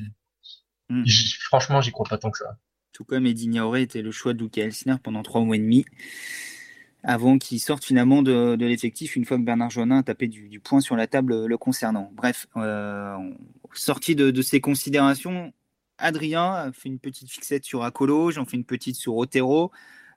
hmm. 0.89 1.03
franchement, 1.41 1.81
j'y 1.81 1.91
crois 1.91 2.07
pas 2.07 2.17
tant 2.17 2.31
que 2.31 2.37
ça. 2.37 2.57
Tout 3.01 3.05
comme 3.05 3.25
Edina 3.25 3.65
Auré 3.65 3.81
était 3.81 4.03
le 4.03 4.11
choix 4.11 4.35
de 4.35 4.43
Luca 4.43 4.61
Elsner 4.61 4.97
pendant 5.01 5.23
trois 5.23 5.41
mois 5.41 5.55
et 5.55 5.59
demi 5.59 5.85
avant 7.01 7.39
qu'il 7.39 7.59
sorte 7.59 7.83
finalement 7.83 8.21
de, 8.21 8.55
l'effectif 8.59 9.15
une 9.15 9.25
fois 9.25 9.37
que 9.37 9.41
Bernard 9.41 9.71
Joannin 9.71 9.97
a 9.97 10.03
tapé 10.03 10.27
du, 10.27 10.59
point 10.59 10.81
sur 10.81 10.95
la 10.95 11.07
table 11.07 11.47
le 11.47 11.57
concernant. 11.57 12.11
Bref, 12.13 12.45
euh, 12.57 13.17
sorti 13.73 14.13
de, 14.15 14.39
ces 14.43 14.61
considérations, 14.61 15.51
Adrien 15.97 16.53
a 16.53 16.71
fait 16.71 16.89
une 16.89 16.99
petite 16.99 17.27
fixette 17.31 17.65
sur 17.65 17.83
Acolo, 17.83 18.29
j'en 18.29 18.45
fais 18.45 18.55
une 18.55 18.65
petite 18.65 18.97
sur 18.97 19.17
Otero. 19.17 19.71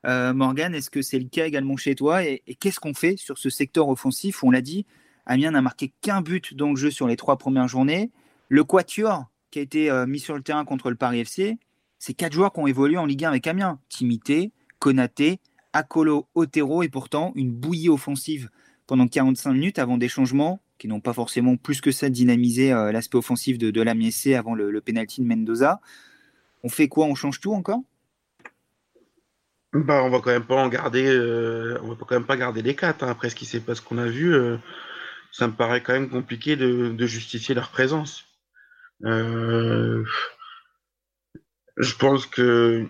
Euh, 0.04 0.34
Morgan, 0.34 0.74
est-ce 0.74 0.90
que 0.90 1.00
c'est 1.00 1.18
le 1.18 1.30
cas 1.30 1.46
également 1.46 1.78
chez 1.78 1.94
toi 1.94 2.22
Et, 2.22 2.42
qu'est-ce 2.60 2.80
qu'on 2.80 2.92
fait 2.92 3.16
sur 3.16 3.38
ce 3.38 3.48
secteur 3.48 3.88
offensif 3.88 4.44
On 4.44 4.50
l'a 4.50 4.60
dit, 4.60 4.84
Amiens 5.24 5.52
n'a 5.52 5.62
marqué 5.62 5.94
qu'un 6.02 6.20
but 6.20 6.52
dans 6.52 6.68
le 6.68 6.76
jeu 6.76 6.90
sur 6.90 7.08
les 7.08 7.16
trois 7.16 7.38
premières 7.38 7.66
journées. 7.66 8.10
Le 8.50 8.62
Quatuor, 8.62 9.30
qui 9.50 9.60
a 9.60 9.62
été 9.62 9.90
euh, 9.90 10.04
mis 10.04 10.20
sur 10.20 10.36
le 10.36 10.42
terrain 10.42 10.66
contre 10.66 10.90
le 10.90 10.96
Paris 10.96 11.20
FC, 11.20 11.56
c'est 11.98 12.14
quatre 12.14 12.32
joueurs 12.32 12.52
qui 12.52 12.60
ont 12.60 12.66
évolué 12.66 12.96
en 12.96 13.06
Ligue 13.06 13.24
1 13.24 13.28
avec 13.28 13.46
Amiens. 13.46 13.78
Timité, 13.88 14.52
Konaté, 14.78 15.40
Akolo, 15.72 16.28
Otero 16.34 16.82
et 16.82 16.88
pourtant 16.88 17.32
une 17.34 17.52
bouillie 17.52 17.88
offensive 17.88 18.50
pendant 18.86 19.08
45 19.08 19.52
minutes 19.52 19.78
avant 19.78 19.96
des 19.96 20.08
changements 20.08 20.60
qui 20.78 20.88
n'ont 20.88 21.00
pas 21.00 21.12
forcément 21.12 21.56
plus 21.56 21.80
que 21.80 21.90
ça 21.90 22.10
dynamisé 22.10 22.72
euh, 22.72 22.92
l'aspect 22.92 23.16
offensif 23.16 23.58
de, 23.58 23.70
de 23.70 23.82
la 23.82 23.94
avant 24.36 24.54
le, 24.54 24.70
le 24.70 24.80
penalty 24.80 25.22
de 25.22 25.26
Mendoza. 25.26 25.80
On 26.62 26.68
fait 26.68 26.88
quoi? 26.88 27.06
On 27.06 27.14
change 27.14 27.40
tout 27.40 27.52
encore? 27.52 27.80
Bah, 29.72 30.02
on 30.04 30.10
va 30.10 30.20
quand 30.20 30.30
même 30.30 30.46
pas 30.46 30.54
en 30.54 30.68
garder, 30.68 31.04
euh, 31.04 31.78
on 31.82 31.88
va 31.88 31.96
quand 31.96 32.14
même 32.14 32.26
pas 32.26 32.36
garder 32.36 32.62
les 32.62 32.76
quatre 32.76 33.02
hein. 33.02 33.08
après 33.08 33.28
ce 33.28 33.34
qui 33.34 33.44
s'est 33.44 33.60
passé, 33.60 33.82
qu'on 33.84 33.98
a 33.98 34.06
vu. 34.06 34.32
Euh, 34.32 34.56
ça 35.32 35.48
me 35.48 35.52
paraît 35.52 35.82
quand 35.82 35.94
même 35.94 36.08
compliqué 36.08 36.54
de, 36.54 37.06
justifier 37.06 37.56
leur 37.56 37.70
présence. 37.70 38.24
Je 41.76 41.94
pense 41.94 42.26
que 42.26 42.86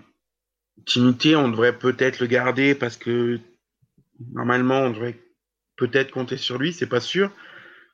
Timité, 0.86 1.36
on 1.36 1.48
devrait 1.48 1.78
peut-être 1.78 2.20
le 2.20 2.26
garder 2.26 2.74
parce 2.74 2.96
que 2.96 3.40
normalement, 4.32 4.80
on 4.80 4.90
devrait 4.90 5.18
peut-être 5.76 6.10
compter 6.10 6.36
sur 6.36 6.58
lui, 6.58 6.72
c'est 6.72 6.86
pas 6.86 7.00
sûr. 7.00 7.30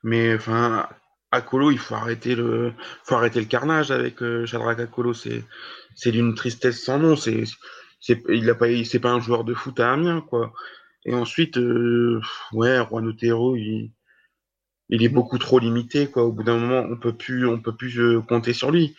Mais 0.03 0.33
enfin, 0.35 0.87
Akolo, 1.31 1.71
il 1.71 1.77
faut 1.77 1.95
arrêter 1.95 2.35
le, 2.35 2.73
faut 3.03 3.15
arrêter 3.15 3.39
le 3.39 3.45
carnage 3.45 3.91
avec 3.91 4.21
euh, 4.21 4.45
Shadrach 4.45 4.79
Akolo. 4.79 5.13
C'est, 5.13 5.43
c'est 5.95 6.11
d'une 6.11 6.35
tristesse 6.35 6.83
sans 6.83 6.99
nom. 6.99 7.15
C'est, 7.15 7.43
c'est, 7.99 8.21
il 8.29 8.49
a 8.49 8.55
pas, 8.55 8.67
c'est 8.83 8.99
pas 8.99 9.11
un 9.11 9.19
joueur 9.19 9.43
de 9.43 9.53
foot 9.53 9.79
à 9.79 9.93
Amiens, 9.93 10.21
quoi. 10.21 10.53
Et 11.05 11.13
ensuite, 11.13 11.57
euh, 11.57 12.21
ouais, 12.51 12.77
Juan 12.89 13.07
Otero, 13.07 13.55
il, 13.55 13.91
il 14.89 15.03
est 15.03 15.09
beaucoup 15.09 15.37
trop 15.37 15.59
limité, 15.59 16.07
quoi. 16.07 16.23
Au 16.23 16.31
bout 16.31 16.43
d'un 16.43 16.57
moment, 16.57 16.85
on 16.89 16.97
peut 16.97 17.13
plus, 17.13 17.47
on 17.47 17.59
peut 17.59 17.75
plus 17.75 17.99
euh, 17.99 18.21
compter 18.21 18.53
sur 18.53 18.71
lui. 18.71 18.95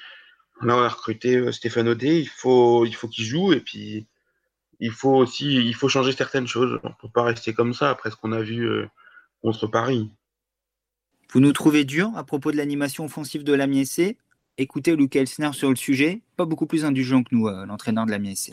Là, 0.60 0.76
on 0.76 0.82
a 0.82 0.88
recruté 0.88 1.36
euh, 1.36 1.52
Stéphane 1.52 1.88
Audet, 1.88 2.20
il 2.20 2.28
faut, 2.28 2.84
il 2.86 2.94
faut 2.94 3.08
qu'il 3.08 3.24
joue 3.24 3.52
et 3.52 3.60
puis 3.60 4.06
il 4.78 4.90
faut 4.90 5.14
aussi, 5.14 5.54
il 5.54 5.74
faut 5.74 5.88
changer 5.88 6.12
certaines 6.12 6.46
choses. 6.46 6.78
On 6.84 6.88
ne 6.88 6.94
peut 7.00 7.08
pas 7.12 7.24
rester 7.24 7.52
comme 7.52 7.74
ça 7.74 7.90
après 7.90 8.10
ce 8.10 8.16
qu'on 8.16 8.32
a 8.32 8.40
vu 8.40 8.68
euh, 8.68 8.86
contre 9.42 9.66
Paris. 9.66 10.10
Vous 11.32 11.40
nous 11.40 11.52
trouvez 11.52 11.84
dur 11.84 12.10
à 12.16 12.24
propos 12.24 12.52
de 12.52 12.56
l'animation 12.56 13.04
offensive 13.04 13.42
de 13.44 13.52
l'AMIEC 13.52 14.18
Écoutez 14.58 14.94
Luc 14.94 15.16
Elsner 15.16 15.50
sur 15.54 15.70
le 15.70 15.76
sujet, 15.76 16.20
pas 16.36 16.44
beaucoup 16.44 16.66
plus 16.66 16.84
indulgent 16.84 17.22
que 17.22 17.34
nous, 17.34 17.48
euh, 17.48 17.64
l'entraîneur 17.64 18.04
de 18.06 18.10
l'AMIEC. 18.10 18.50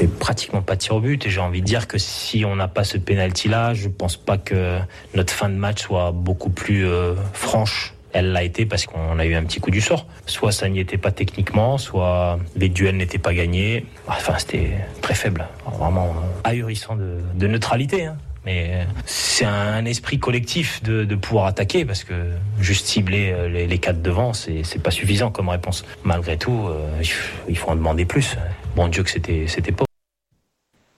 Et 0.00 0.08
pratiquement 0.08 0.62
pas 0.62 0.74
de 0.74 0.80
tir 0.80 0.96
au 0.96 1.00
but 1.00 1.26
et 1.26 1.30
j'ai 1.30 1.40
envie 1.40 1.60
de 1.60 1.66
dire 1.66 1.86
que 1.86 1.98
si 1.98 2.46
on 2.46 2.56
n'a 2.56 2.66
pas 2.66 2.82
ce 2.82 2.96
penalty 2.96 3.48
là, 3.48 3.74
je 3.74 3.88
pense 3.88 4.16
pas 4.16 4.38
que 4.38 4.78
notre 5.14 5.34
fin 5.34 5.50
de 5.50 5.54
match 5.54 5.82
soit 5.82 6.12
beaucoup 6.12 6.48
plus 6.48 6.86
franche 7.34 7.92
elle 8.12 8.32
l'a 8.32 8.42
été 8.42 8.66
parce 8.66 8.86
qu'on 8.86 9.18
a 9.18 9.24
eu 9.24 9.34
un 9.34 9.44
petit 9.44 9.60
coup 9.60 9.70
du 9.70 9.80
sort. 9.80 10.06
Soit 10.26 10.52
ça 10.52 10.68
n'y 10.68 10.80
était 10.80 10.98
pas 10.98 11.10
techniquement, 11.10 11.78
soit 11.78 12.38
les 12.56 12.68
duels 12.68 12.96
n'étaient 12.96 13.18
pas 13.18 13.34
gagnés. 13.34 13.86
Enfin, 14.06 14.34
c'était 14.38 14.72
très 15.00 15.14
faible, 15.14 15.46
vraiment 15.78 16.14
ahurissant 16.44 16.96
de, 16.96 17.46
neutralité. 17.46 18.06
Hein. 18.06 18.16
Mais 18.44 18.86
c'est 19.06 19.44
un 19.44 19.84
esprit 19.84 20.18
collectif 20.18 20.82
de, 20.82 21.14
pouvoir 21.14 21.46
attaquer 21.46 21.84
parce 21.84 22.02
que 22.02 22.14
juste 22.60 22.86
cibler 22.86 23.32
euh, 23.32 23.48
les, 23.48 23.78
quatre 23.78 24.02
devant, 24.02 24.32
c'est 24.32 24.82
pas 24.82 24.90
suffisant 24.90 25.30
comme 25.30 25.48
réponse. 25.48 25.84
Malgré 26.02 26.36
tout, 26.36 26.66
euh, 26.68 27.02
il 27.48 27.56
faut 27.56 27.70
en 27.70 27.76
demander 27.76 28.04
plus. 28.04 28.36
Bon 28.74 28.88
Dieu 28.88 29.02
que 29.04 29.10
c'était 29.10 29.72
pas 29.72 29.84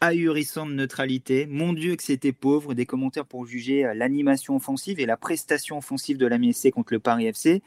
ahurissante 0.05 0.71
neutralité. 0.71 1.47
Mon 1.47 1.73
Dieu 1.73 1.97
que 1.97 2.03
c'était 2.03 2.33
pauvre. 2.33 2.75
Des 2.75 2.87
commentaires 2.87 3.27
pour 3.27 3.47
juger 3.47 3.85
euh, 3.85 3.95
l'animation 3.95 4.57
offensive 4.57 5.01
et 5.01 5.07
la 5.07 5.17
prestation 5.17 5.79
offensive 5.79 6.19
de 6.19 6.27
la 6.27 6.39
MSC 6.39 6.71
contre 6.71 6.93
le 6.93 7.01
Paris 7.01 7.27
FC. 7.27 7.63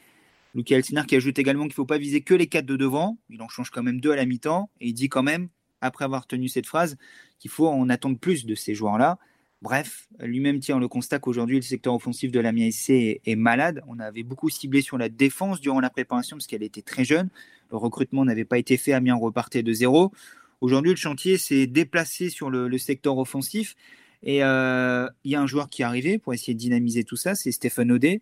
Luc 0.54 0.70
Elsner 0.72 1.02
qui 1.06 1.16
ajoute 1.16 1.38
également 1.38 1.64
qu'il 1.64 1.70
ne 1.70 1.74
faut 1.74 1.84
pas 1.84 1.98
viser 1.98 2.22
que 2.22 2.34
les 2.34 2.46
quatre 2.46 2.66
de 2.66 2.76
devant. 2.76 3.18
Il 3.28 3.42
en 3.42 3.48
change 3.48 3.70
quand 3.70 3.82
même 3.82 4.00
deux 4.00 4.12
à 4.12 4.16
la 4.16 4.24
mi-temps. 4.24 4.70
Et 4.80 4.88
il 4.88 4.92
dit 4.94 5.08
quand 5.08 5.22
même, 5.22 5.48
après 5.80 6.04
avoir 6.04 6.26
tenu 6.26 6.48
cette 6.48 6.66
phrase, 6.66 6.96
qu'il 7.38 7.50
faut 7.50 7.68
en 7.68 7.88
attendre 7.88 8.18
plus 8.18 8.46
de 8.46 8.54
ces 8.54 8.74
joueurs-là. 8.74 9.18
Bref, 9.60 10.08
lui-même 10.20 10.60
tient 10.60 10.78
le 10.78 10.86
constat 10.86 11.18
qu'aujourd'hui, 11.18 11.56
le 11.56 11.62
secteur 11.62 11.92
offensif 11.92 12.30
de 12.30 12.38
la 12.38 12.52
MSC 12.52 12.90
est, 12.90 13.20
est, 13.26 13.34
malade. 13.34 13.82
On 13.88 13.98
avait 13.98 14.22
beaucoup 14.22 14.48
ciblé 14.48 14.82
sur 14.82 14.96
la 14.96 15.08
défense 15.08 15.60
durant 15.60 15.80
la 15.80 15.90
préparation 15.90 16.36
parce 16.36 16.46
qu'elle 16.46 16.62
était 16.62 16.82
très 16.82 17.04
jeune. 17.04 17.28
Le 17.72 17.76
recrutement 17.76 18.24
n'avait 18.24 18.44
pas 18.44 18.58
été 18.58 18.76
fait. 18.76 18.92
Amiens 18.92 19.16
repartait 19.16 19.64
de 19.64 19.72
zéro. 19.72 20.12
Aujourd'hui, 20.60 20.90
le 20.90 20.96
chantier 20.96 21.38
s'est 21.38 21.66
déplacé 21.66 22.30
sur 22.30 22.50
le, 22.50 22.76
secteur 22.78 23.18
offensif. 23.18 23.76
Et 24.22 24.42
euh, 24.42 25.08
il 25.24 25.30
y 25.30 25.36
a 25.36 25.40
un 25.40 25.46
joueur 25.46 25.68
qui 25.68 25.82
est 25.82 25.84
arrivé 25.84 26.18
pour 26.18 26.34
essayer 26.34 26.54
de 26.54 26.58
dynamiser 26.58 27.04
tout 27.04 27.16
ça, 27.16 27.36
c'est 27.36 27.52
Stéphane 27.52 27.92
Audet, 27.92 28.20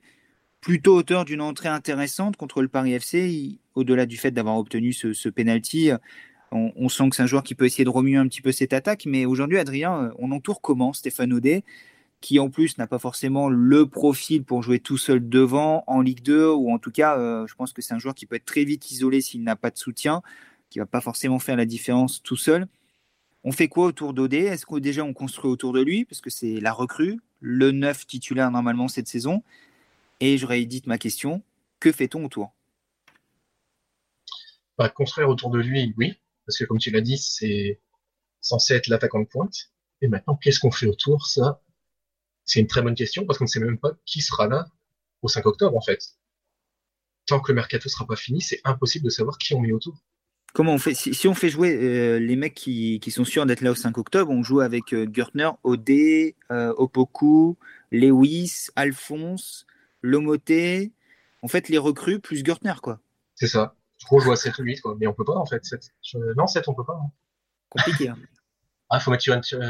plutôt 0.60 0.94
auteur 0.94 1.24
d'une 1.24 1.40
entrée 1.40 1.70
intéressante 1.70 2.36
contre 2.36 2.60
le 2.60 2.68
Paris 2.68 2.92
FC. 2.92 3.58
Au-delà 3.74 4.04
du 4.04 4.18
fait 4.18 4.30
d'avoir 4.30 4.58
obtenu 4.58 4.92
ce, 4.92 5.28
penalty, 5.30 5.90
on, 6.52 6.88
sent 6.90 7.08
que 7.08 7.16
c'est 7.16 7.22
un 7.22 7.26
joueur 7.26 7.42
qui 7.42 7.54
peut 7.54 7.64
essayer 7.64 7.84
de 7.84 7.90
remuer 7.90 8.16
un 8.16 8.28
petit 8.28 8.42
peu 8.42 8.52
cette 8.52 8.74
attaque. 8.74 9.06
Mais 9.06 9.24
aujourd'hui, 9.24 9.58
Adrien, 9.58 10.12
on 10.18 10.32
entoure 10.32 10.60
comment 10.60 10.92
Stéphane 10.92 11.32
Audet 11.32 11.64
qui 12.20 12.38
en 12.38 12.50
plus 12.50 12.78
n'a 12.78 12.86
pas 12.86 12.98
forcément 12.98 13.48
le 13.48 13.86
profil 13.86 14.42
pour 14.42 14.62
jouer 14.62 14.80
tout 14.80 14.98
seul 14.98 15.28
devant 15.28 15.84
en 15.86 16.00
Ligue 16.00 16.22
2, 16.22 16.48
ou 16.48 16.72
en 16.72 16.78
tout 16.78 16.90
cas, 16.90 17.18
euh, 17.18 17.46
je 17.46 17.54
pense 17.54 17.72
que 17.72 17.82
c'est 17.82 17.94
un 17.94 17.98
joueur 17.98 18.14
qui 18.14 18.26
peut 18.26 18.36
être 18.36 18.44
très 18.44 18.64
vite 18.64 18.90
isolé 18.90 19.20
s'il 19.20 19.42
n'a 19.42 19.56
pas 19.56 19.70
de 19.70 19.76
soutien 19.76 20.22
qui 20.70 20.78
va 20.78 20.86
pas 20.86 21.00
forcément 21.00 21.38
faire 21.38 21.56
la 21.56 21.66
différence 21.66 22.22
tout 22.22 22.36
seul. 22.36 22.66
On 23.44 23.52
fait 23.52 23.68
quoi 23.68 23.86
autour 23.86 24.12
d'Odé 24.12 24.38
Est-ce 24.38 24.66
que 24.66 24.78
déjà 24.78 25.04
on 25.04 25.14
construit 25.14 25.50
autour 25.50 25.72
de 25.72 25.80
lui? 25.80 26.04
Parce 26.04 26.20
que 26.20 26.30
c'est 26.30 26.60
la 26.60 26.72
recrue, 26.72 27.20
le 27.40 27.70
neuf 27.70 28.06
titulaire 28.06 28.50
normalement 28.50 28.88
cette 28.88 29.08
saison 29.08 29.42
Et 30.20 30.38
j'aurais 30.38 30.64
dit 30.64 30.82
ma 30.86 30.98
question 30.98 31.42
que 31.78 31.92
fait-on 31.92 32.24
autour? 32.24 32.52
Bah, 34.78 34.88
Construire 34.88 35.28
autour 35.28 35.50
de 35.50 35.58
lui, 35.58 35.94
oui, 35.96 36.14
parce 36.44 36.58
que 36.58 36.64
comme 36.64 36.78
tu 36.78 36.90
l'as 36.90 37.00
dit, 37.00 37.18
c'est 37.18 37.80
censé 38.40 38.74
être 38.74 38.88
l'attaquant 38.88 39.20
de 39.20 39.26
pointe. 39.26 39.70
Et 40.00 40.08
maintenant, 40.08 40.36
qu'est-ce 40.36 40.60
qu'on 40.60 40.70
fait 40.70 40.86
autour? 40.86 41.26
Ça, 41.26 41.62
C'est 42.44 42.60
une 42.60 42.66
très 42.66 42.82
bonne 42.82 42.94
question 42.94 43.26
parce 43.26 43.38
qu'on 43.38 43.44
ne 43.44 43.48
sait 43.50 43.60
même 43.60 43.78
pas 43.78 43.92
qui 44.04 44.20
sera 44.20 44.46
là 44.46 44.66
au 45.22 45.28
5 45.28 45.46
octobre 45.46 45.76
en 45.76 45.80
fait. 45.80 46.16
Tant 47.26 47.40
que 47.40 47.50
le 47.50 47.56
mercato 47.56 47.88
sera 47.88 48.06
pas 48.06 48.16
fini, 48.16 48.40
c'est 48.40 48.60
impossible 48.64 49.04
de 49.04 49.10
savoir 49.10 49.38
qui 49.38 49.54
on 49.54 49.60
met 49.60 49.72
autour. 49.72 49.96
Comment 50.56 50.72
on 50.72 50.78
fait 50.78 50.94
si, 50.94 51.28
on 51.28 51.34
fait 51.34 51.50
jouer 51.50 51.76
euh, 51.76 52.18
les 52.18 52.34
mecs 52.34 52.54
qui, 52.54 52.98
sont 53.10 53.26
sûrs 53.26 53.44
d'être 53.44 53.60
là 53.60 53.72
au 53.72 53.74
5 53.74 53.98
octobre, 53.98 54.32
on 54.32 54.42
joue 54.42 54.60
avec 54.60 54.94
euh, 54.94 55.06
Gertner, 55.12 55.50
Odé, 55.64 56.34
euh, 56.50 56.72
Opoku, 56.78 57.58
Lewis, 57.92 58.68
Alphonse, 58.74 59.66
Lomoté. 60.00 60.94
En 61.42 61.48
fait, 61.48 61.68
les 61.68 61.76
recrues 61.76 62.20
plus 62.20 62.42
Gertner, 62.42 62.72
quoi. 62.82 63.00
C'est 63.34 63.48
ça. 63.48 63.76
On 64.10 64.18
joue 64.18 64.32
à 64.32 64.36
7 64.36 64.58
ou 64.58 64.62
8, 64.62 64.80
quoi. 64.80 64.96
Mais 64.98 65.06
on 65.06 65.12
peut 65.12 65.26
pas, 65.26 65.34
en 65.34 65.44
fait. 65.44 65.62
7. 65.62 65.92
Non, 66.38 66.46
7, 66.46 66.66
on 66.68 66.74
peut 66.74 66.86
pas. 66.86 66.98
Hein. 67.04 67.10
Compliqué. 67.68 68.08
Hein. 68.08 68.16
ah, 68.88 68.98
faut 68.98 69.10
mettre 69.10 69.24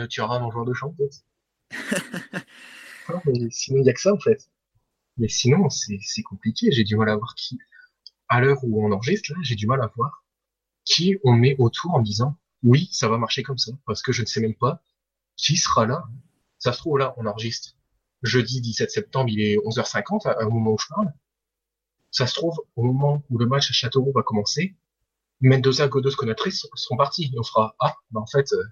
Thuram 0.06 0.44
en 0.44 0.50
joueur 0.52 0.66
de 0.66 0.72
champ, 0.72 0.94
peut-être. 0.96 1.24
sinon, 3.50 3.80
il 3.80 3.82
n'y 3.82 3.90
a 3.90 3.92
que 3.92 4.00
ça, 4.00 4.14
en 4.14 4.20
fait. 4.20 4.48
Mais 5.16 5.26
sinon, 5.26 5.68
c'est 5.68 6.22
compliqué. 6.22 6.70
J'ai 6.70 6.84
du 6.84 6.94
mal 6.94 7.08
à 7.08 7.16
voir 7.16 7.34
qui. 7.34 7.58
À 8.28 8.40
l'heure 8.40 8.58
où 8.62 8.86
on 8.86 8.92
enregistre, 8.92 9.32
j'ai 9.42 9.56
du 9.56 9.66
mal 9.66 9.82
à 9.82 9.90
voir 9.96 10.22
qui 10.86 11.16
on 11.24 11.32
met 11.32 11.56
autour 11.58 11.94
en 11.94 12.00
disant 12.00 12.38
oui, 12.62 12.88
ça 12.92 13.08
va 13.08 13.18
marcher 13.18 13.42
comme 13.42 13.58
ça. 13.58 13.72
Parce 13.86 14.02
que 14.02 14.12
je 14.12 14.22
ne 14.22 14.26
sais 14.26 14.40
même 14.40 14.54
pas 14.54 14.82
qui 15.36 15.56
sera 15.56 15.86
là. 15.86 16.04
Ça 16.58 16.72
se 16.72 16.78
trouve, 16.78 16.98
là, 16.98 17.14
on 17.18 17.26
enregistre 17.26 17.76
jeudi 18.22 18.60
17 18.60 18.90
septembre, 18.90 19.28
il 19.28 19.40
est 19.40 19.56
11h50 19.56 20.44
au 20.44 20.50
moment 20.50 20.72
où 20.72 20.78
je 20.78 20.86
parle. 20.88 21.12
Ça 22.10 22.26
se 22.26 22.34
trouve, 22.34 22.58
au 22.76 22.82
moment 22.82 23.22
où 23.28 23.38
le 23.38 23.46
match 23.46 23.70
à 23.70 23.74
Châteauroux 23.74 24.12
va 24.12 24.22
commencer, 24.22 24.74
Mendoza, 25.40 25.86
Godos, 25.86 26.12
Conatrice 26.16 26.66
seront 26.74 26.96
partis. 26.96 27.30
Et 27.32 27.38
on 27.38 27.42
fera, 27.42 27.76
ah, 27.78 27.94
bah 28.10 28.20
en 28.20 28.26
fait, 28.26 28.50
euh, 28.52 28.64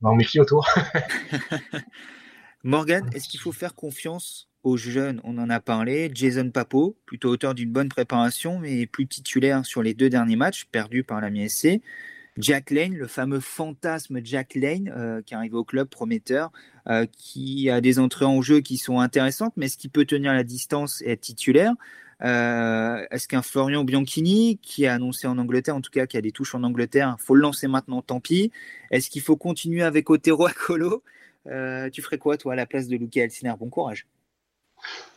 bah 0.00 0.10
on 0.10 0.14
met 0.14 0.24
qui 0.24 0.38
autour? 0.38 0.68
Morgan, 2.62 3.10
est-ce 3.14 3.28
qu'il 3.28 3.40
faut 3.40 3.52
faire 3.52 3.74
confiance 3.74 4.48
aux 4.68 4.76
jeunes 4.76 5.20
On 5.24 5.38
en 5.38 5.50
a 5.50 5.60
parlé. 5.60 6.10
Jason 6.12 6.50
Papo, 6.50 6.96
plutôt 7.06 7.30
auteur 7.30 7.54
d'une 7.54 7.70
bonne 7.70 7.88
préparation, 7.88 8.58
mais 8.58 8.86
plus 8.86 9.06
titulaire 9.06 9.64
sur 9.64 9.82
les 9.82 9.94
deux 9.94 10.10
derniers 10.10 10.36
matchs, 10.36 10.66
perdus 10.66 11.04
par 11.04 11.20
la 11.20 11.30
MSC. 11.30 11.80
Jack 12.38 12.70
Lane, 12.70 12.94
le 12.94 13.08
fameux 13.08 13.40
fantasme 13.40 14.20
Jack 14.22 14.54
Lane, 14.54 14.92
euh, 14.96 15.22
qui 15.22 15.34
arrive 15.34 15.54
au 15.54 15.64
club 15.64 15.88
prometteur, 15.88 16.52
euh, 16.88 17.04
qui 17.10 17.68
a 17.68 17.80
des 17.80 17.98
entrées 17.98 18.26
en 18.26 18.40
jeu 18.42 18.60
qui 18.60 18.76
sont 18.76 19.00
intéressantes, 19.00 19.52
mais 19.56 19.66
est-ce 19.66 19.76
qu'il 19.76 19.90
peut 19.90 20.04
tenir 20.04 20.32
la 20.32 20.44
distance 20.44 21.02
et 21.02 21.10
être 21.10 21.20
titulaire 21.20 21.74
euh, 22.22 23.04
Est-ce 23.10 23.26
qu'un 23.26 23.42
Florian 23.42 23.82
Bianchini, 23.82 24.58
qui 24.58 24.86
a 24.86 24.94
annoncé 24.94 25.26
en 25.26 25.36
Angleterre, 25.36 25.74
en 25.74 25.80
tout 25.80 25.90
cas 25.90 26.06
qui 26.06 26.16
a 26.16 26.20
des 26.20 26.30
touches 26.30 26.54
en 26.54 26.62
Angleterre, 26.62 27.16
faut 27.18 27.34
le 27.34 27.42
lancer 27.42 27.66
maintenant, 27.66 28.02
tant 28.02 28.20
pis 28.20 28.52
Est-ce 28.92 29.10
qu'il 29.10 29.22
faut 29.22 29.36
continuer 29.36 29.82
avec 29.82 30.08
Otero 30.08 30.46
Acolo 30.46 31.02
Tu 31.44 32.02
ferais 32.02 32.18
quoi, 32.18 32.36
toi, 32.36 32.52
à 32.52 32.56
la 32.56 32.66
place 32.66 32.86
de 32.86 32.96
Luca 32.96 33.22
Elsiner 33.24 33.54
Bon 33.58 33.68
courage. 33.68 34.06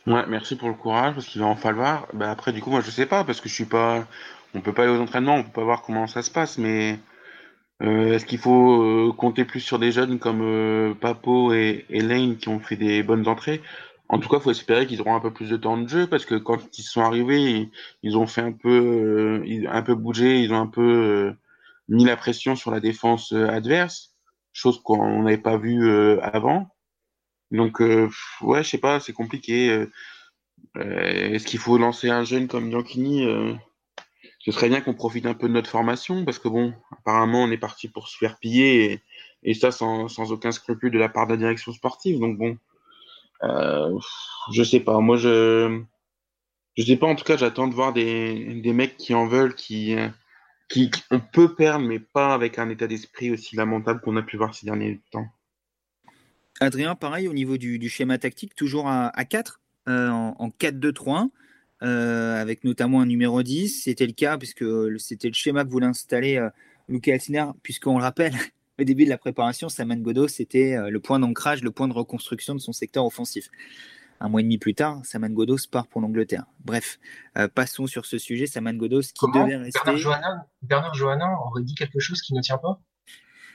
Merci 0.06 0.56
pour 0.56 0.68
le 0.68 0.74
courage, 0.74 1.14
parce 1.14 1.26
qu'il 1.26 1.40
va 1.40 1.46
en 1.46 1.56
falloir. 1.56 2.08
Bah, 2.12 2.30
après, 2.30 2.52
du 2.52 2.60
coup, 2.60 2.70
moi, 2.70 2.80
je 2.80 2.90
sais 2.90 3.06
pas, 3.06 3.24
parce 3.24 3.40
que 3.40 3.48
je 3.48 3.54
suis 3.54 3.64
pas. 3.64 4.06
On 4.54 4.60
peut 4.60 4.72
pas 4.72 4.82
aller 4.82 4.92
aux 4.92 5.00
entraînements, 5.00 5.36
on 5.36 5.44
peut 5.44 5.52
pas 5.52 5.64
voir 5.64 5.82
comment 5.82 6.06
ça 6.06 6.22
se 6.22 6.30
passe, 6.30 6.58
mais 6.58 6.98
euh, 7.82 8.14
est-ce 8.14 8.26
qu'il 8.26 8.38
faut 8.38 8.82
euh, 8.82 9.12
compter 9.12 9.44
plus 9.44 9.60
sur 9.60 9.78
des 9.78 9.92
jeunes 9.92 10.18
comme 10.18 10.42
euh, 10.42 10.94
Papo 10.94 11.52
et, 11.52 11.84
Lane 11.90 12.36
qui 12.36 12.48
ont 12.48 12.60
fait 12.60 12.76
des 12.76 13.02
bonnes 13.02 13.26
entrées? 13.26 13.60
En 14.08 14.18
tout 14.18 14.28
cas, 14.28 14.36
il 14.38 14.42
faut 14.42 14.50
espérer 14.50 14.86
qu'ils 14.86 15.00
auront 15.00 15.16
un 15.16 15.20
peu 15.20 15.32
plus 15.32 15.48
de 15.50 15.56
temps 15.56 15.78
de 15.78 15.88
jeu 15.88 16.06
parce 16.06 16.26
que 16.26 16.34
quand 16.36 16.58
ils 16.78 16.82
sont 16.82 17.00
arrivés, 17.02 17.70
ils, 18.02 18.16
ont 18.16 18.26
fait 18.26 18.42
un 18.42 18.52
peu, 18.52 19.42
un 19.68 19.82
peu 19.82 19.94
bouger, 19.94 20.40
ils 20.42 20.52
ont 20.52 20.60
un 20.60 20.66
peu 20.66 21.34
mis 21.88 22.04
la 22.04 22.16
pression 22.16 22.54
sur 22.54 22.70
la 22.70 22.80
défense 22.80 23.32
adverse, 23.32 24.14
chose 24.52 24.82
qu'on 24.82 25.22
n'avait 25.22 25.38
pas 25.38 25.56
vu 25.56 25.90
avant. 26.20 26.68
Donc, 27.52 27.80
ouais, 27.80 28.62
je 28.62 28.68
sais 28.68 28.78
pas, 28.78 28.98
c'est 29.00 29.12
compliqué. 29.12 29.86
Est-ce 30.74 31.46
qu'il 31.46 31.60
faut 31.60 31.78
lancer 31.78 32.08
un 32.08 32.24
jeune 32.24 32.48
comme 32.48 32.68
Bianchini 32.68 33.26
ce 34.44 34.50
serait 34.50 34.68
bien 34.68 34.80
qu'on 34.80 34.94
profite 34.94 35.26
un 35.26 35.34
peu 35.34 35.48
de 35.48 35.52
notre 35.52 35.70
formation, 35.70 36.24
parce 36.24 36.40
que 36.40 36.48
bon, 36.48 36.74
apparemment, 36.90 37.44
on 37.44 37.50
est 37.50 37.58
parti 37.58 37.88
pour 37.88 38.08
se 38.08 38.18
faire 38.18 38.38
piller, 38.38 39.00
et, 39.44 39.54
ça 39.54 39.70
sans, 39.70 40.08
sans, 40.08 40.32
aucun 40.32 40.50
scrupule 40.50 40.90
de 40.90 40.98
la 40.98 41.08
part 41.08 41.26
de 41.26 41.32
la 41.32 41.36
direction 41.38 41.72
sportive. 41.72 42.18
Donc 42.18 42.38
bon, 42.38 42.58
euh, 43.44 43.96
je 44.52 44.62
sais 44.64 44.80
pas. 44.80 44.98
Moi, 45.00 45.16
je 45.16 45.80
je 46.76 46.82
sais 46.84 46.96
pas. 46.96 47.06
En 47.06 47.14
tout 47.14 47.24
cas, 47.24 47.36
j'attends 47.36 47.68
de 47.68 47.74
voir 47.74 47.92
des, 47.92 48.60
des 48.60 48.72
mecs 48.72 48.96
qui 48.96 49.14
en 49.14 49.26
veulent, 49.26 49.54
qui, 49.54 49.94
qui, 50.68 50.90
on 51.10 51.20
peut 51.20 51.54
perdre, 51.54 51.86
mais 51.86 52.00
pas 52.00 52.34
avec 52.34 52.58
un 52.58 52.68
état 52.68 52.88
d'esprit 52.88 53.30
aussi 53.30 53.56
lamentable 53.56 54.00
qu'on 54.00 54.16
a 54.16 54.22
pu 54.22 54.36
voir 54.36 54.54
ces 54.54 54.66
derniers 54.66 55.00
temps. 55.12 55.26
Adrien, 56.62 56.94
pareil 56.94 57.28
au 57.28 57.32
niveau 57.32 57.56
du, 57.56 57.78
du 57.78 57.88
schéma 57.88 58.18
tactique, 58.18 58.54
toujours 58.54 58.88
à, 58.88 59.08
à 59.08 59.24
4, 59.24 59.60
euh, 59.88 60.08
en, 60.08 60.36
en 60.38 60.48
4-2-3-1. 60.48 61.30
Euh, 61.82 62.40
avec 62.40 62.62
notamment 62.62 63.00
un 63.00 63.06
numéro 63.06 63.42
10. 63.42 63.82
C'était 63.82 64.06
le 64.06 64.12
cas 64.12 64.38
puisque 64.38 64.64
c'était 64.98 65.28
le 65.28 65.34
schéma 65.34 65.64
que 65.64 65.70
voulait 65.70 65.86
installer 65.86 66.36
euh, 66.36 66.48
Luca 66.88 67.12
Altiner, 67.12 67.46
puisqu'on 67.62 67.98
le 67.98 68.02
rappelle, 68.04 68.34
au 68.80 68.84
début 68.84 69.04
de 69.04 69.10
la 69.10 69.18
préparation, 69.18 69.68
Saman 69.68 70.00
Godo, 70.00 70.28
c'était 70.28 70.76
euh, 70.76 70.90
le 70.90 71.00
point 71.00 71.18
d'ancrage, 71.18 71.62
le 71.62 71.72
point 71.72 71.88
de 71.88 71.92
reconstruction 71.92 72.54
de 72.54 72.60
son 72.60 72.72
secteur 72.72 73.04
offensif. 73.04 73.48
Un 74.20 74.28
mois 74.28 74.40
et 74.40 74.44
demi 74.44 74.58
plus 74.58 74.74
tard, 74.76 75.00
Saman 75.04 75.32
Godos 75.32 75.66
part 75.68 75.88
pour 75.88 76.00
l'Angleterre. 76.00 76.44
Bref, 76.64 77.00
passons 77.56 77.88
sur 77.88 78.06
ce 78.06 78.18
sujet. 78.18 78.46
Saman 78.46 78.76
Godos 78.76 79.00
qui 79.00 79.26
devait 79.34 79.56
rester. 79.56 79.80
Bernard 80.62 80.94
Johanna 80.94 81.26
aurait 81.44 81.64
dit 81.64 81.74
quelque 81.74 81.98
chose 81.98 82.22
qui 82.22 82.32
ne 82.32 82.40
tient 82.40 82.58
pas? 82.58 82.80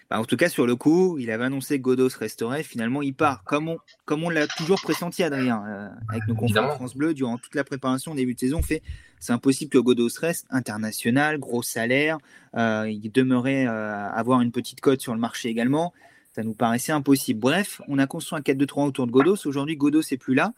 Bah, 0.09 0.21
en 0.21 0.25
tout 0.25 0.37
cas, 0.37 0.47
sur 0.47 0.65
le 0.65 0.75
coup, 0.75 1.17
il 1.19 1.29
avait 1.31 1.43
annoncé 1.43 1.77
que 1.77 1.83
Godos 1.83 2.09
resterait. 2.17 2.63
Finalement, 2.63 3.01
il 3.01 3.13
part. 3.13 3.43
Comme 3.43 3.67
on, 3.67 3.77
comme 4.05 4.23
on 4.23 4.29
l'a 4.29 4.47
toujours 4.47 4.79
pressenti, 4.81 5.21
Adrien, 5.21 5.63
euh, 5.67 5.89
avec 6.09 6.27
nos 6.27 6.35
confrères 6.35 6.73
France 6.75 6.95
Bleu, 6.95 7.13
durant 7.13 7.37
toute 7.37 7.55
la 7.55 7.65
préparation 7.65 8.15
début 8.15 8.33
de 8.33 8.39
saison, 8.39 8.61
fait 8.61 8.81
c'est 9.19 9.33
impossible 9.33 9.69
que 9.71 9.77
Godos 9.77 10.09
reste 10.19 10.45
international, 10.49 11.39
gros 11.39 11.61
salaire. 11.61 12.19
Euh, 12.55 12.89
il 12.89 13.11
demeurait 13.11 13.67
euh, 13.67 14.09
avoir 14.11 14.41
une 14.41 14.51
petite 14.51 14.79
cote 14.79 15.01
sur 15.01 15.13
le 15.13 15.19
marché 15.19 15.49
également. 15.49 15.93
Ça 16.33 16.43
nous 16.43 16.53
paraissait 16.53 16.91
impossible. 16.91 17.39
Bref, 17.39 17.81
on 17.87 17.97
a 17.97 18.07
construit 18.07 18.37
un 18.37 18.41
4-2-3 18.41 18.87
autour 18.87 19.07
de 19.07 19.11
Godos. 19.11 19.45
Aujourd'hui, 19.45 19.75
Godos 19.75 20.03
n'est 20.11 20.17
plus 20.17 20.35
là. 20.35 20.53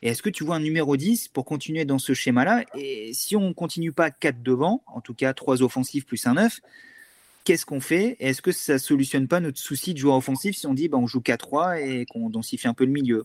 Et 0.00 0.08
est-ce 0.08 0.22
que 0.22 0.30
tu 0.30 0.44
vois 0.44 0.56
un 0.56 0.60
numéro 0.60 0.96
10 0.96 1.28
pour 1.28 1.44
continuer 1.44 1.84
dans 1.84 1.98
ce 1.98 2.14
schéma-là? 2.14 2.64
Et 2.74 3.12
si 3.12 3.36
on 3.36 3.48
ne 3.48 3.52
continue 3.52 3.92
pas 3.92 4.10
4 4.10 4.42
devant, 4.42 4.82
en 4.86 5.00
tout 5.00 5.14
cas 5.14 5.34
3 5.34 5.62
offensifs 5.62 6.06
plus 6.06 6.26
un 6.26 6.34
9, 6.34 6.60
qu'est-ce 7.48 7.64
qu'on 7.64 7.80
fait 7.80 8.18
Est-ce 8.20 8.42
que 8.42 8.52
ça 8.52 8.78
solutionne 8.78 9.26
pas 9.26 9.40
notre 9.40 9.58
souci 9.58 9.94
de 9.94 9.98
joueur 9.98 10.16
offensif 10.16 10.54
si 10.54 10.66
on 10.66 10.74
dit 10.74 10.88
bah, 10.88 10.98
on 10.98 11.06
joue 11.06 11.20
4-3 11.20 11.80
et 11.80 12.04
qu'on 12.04 12.28
densifie 12.28 12.68
un 12.68 12.74
peu 12.74 12.84
le 12.84 12.90
milieu? 12.90 13.24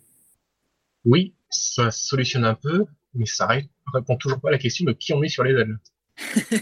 Oui, 1.04 1.34
ça 1.50 1.92
solutionne 1.92 2.46
un 2.46 2.56
peu, 2.56 2.86
mais 3.14 3.26
ça 3.26 3.50
répond 3.94 4.16
toujours 4.16 4.40
pas 4.40 4.48
à 4.48 4.52
la 4.54 4.58
question 4.60 4.86
de 4.86 4.94
qui 4.94 5.12
on 5.12 5.20
met 5.20 5.28
sur 5.28 5.44
les 5.44 5.52
ailes. 5.52 5.78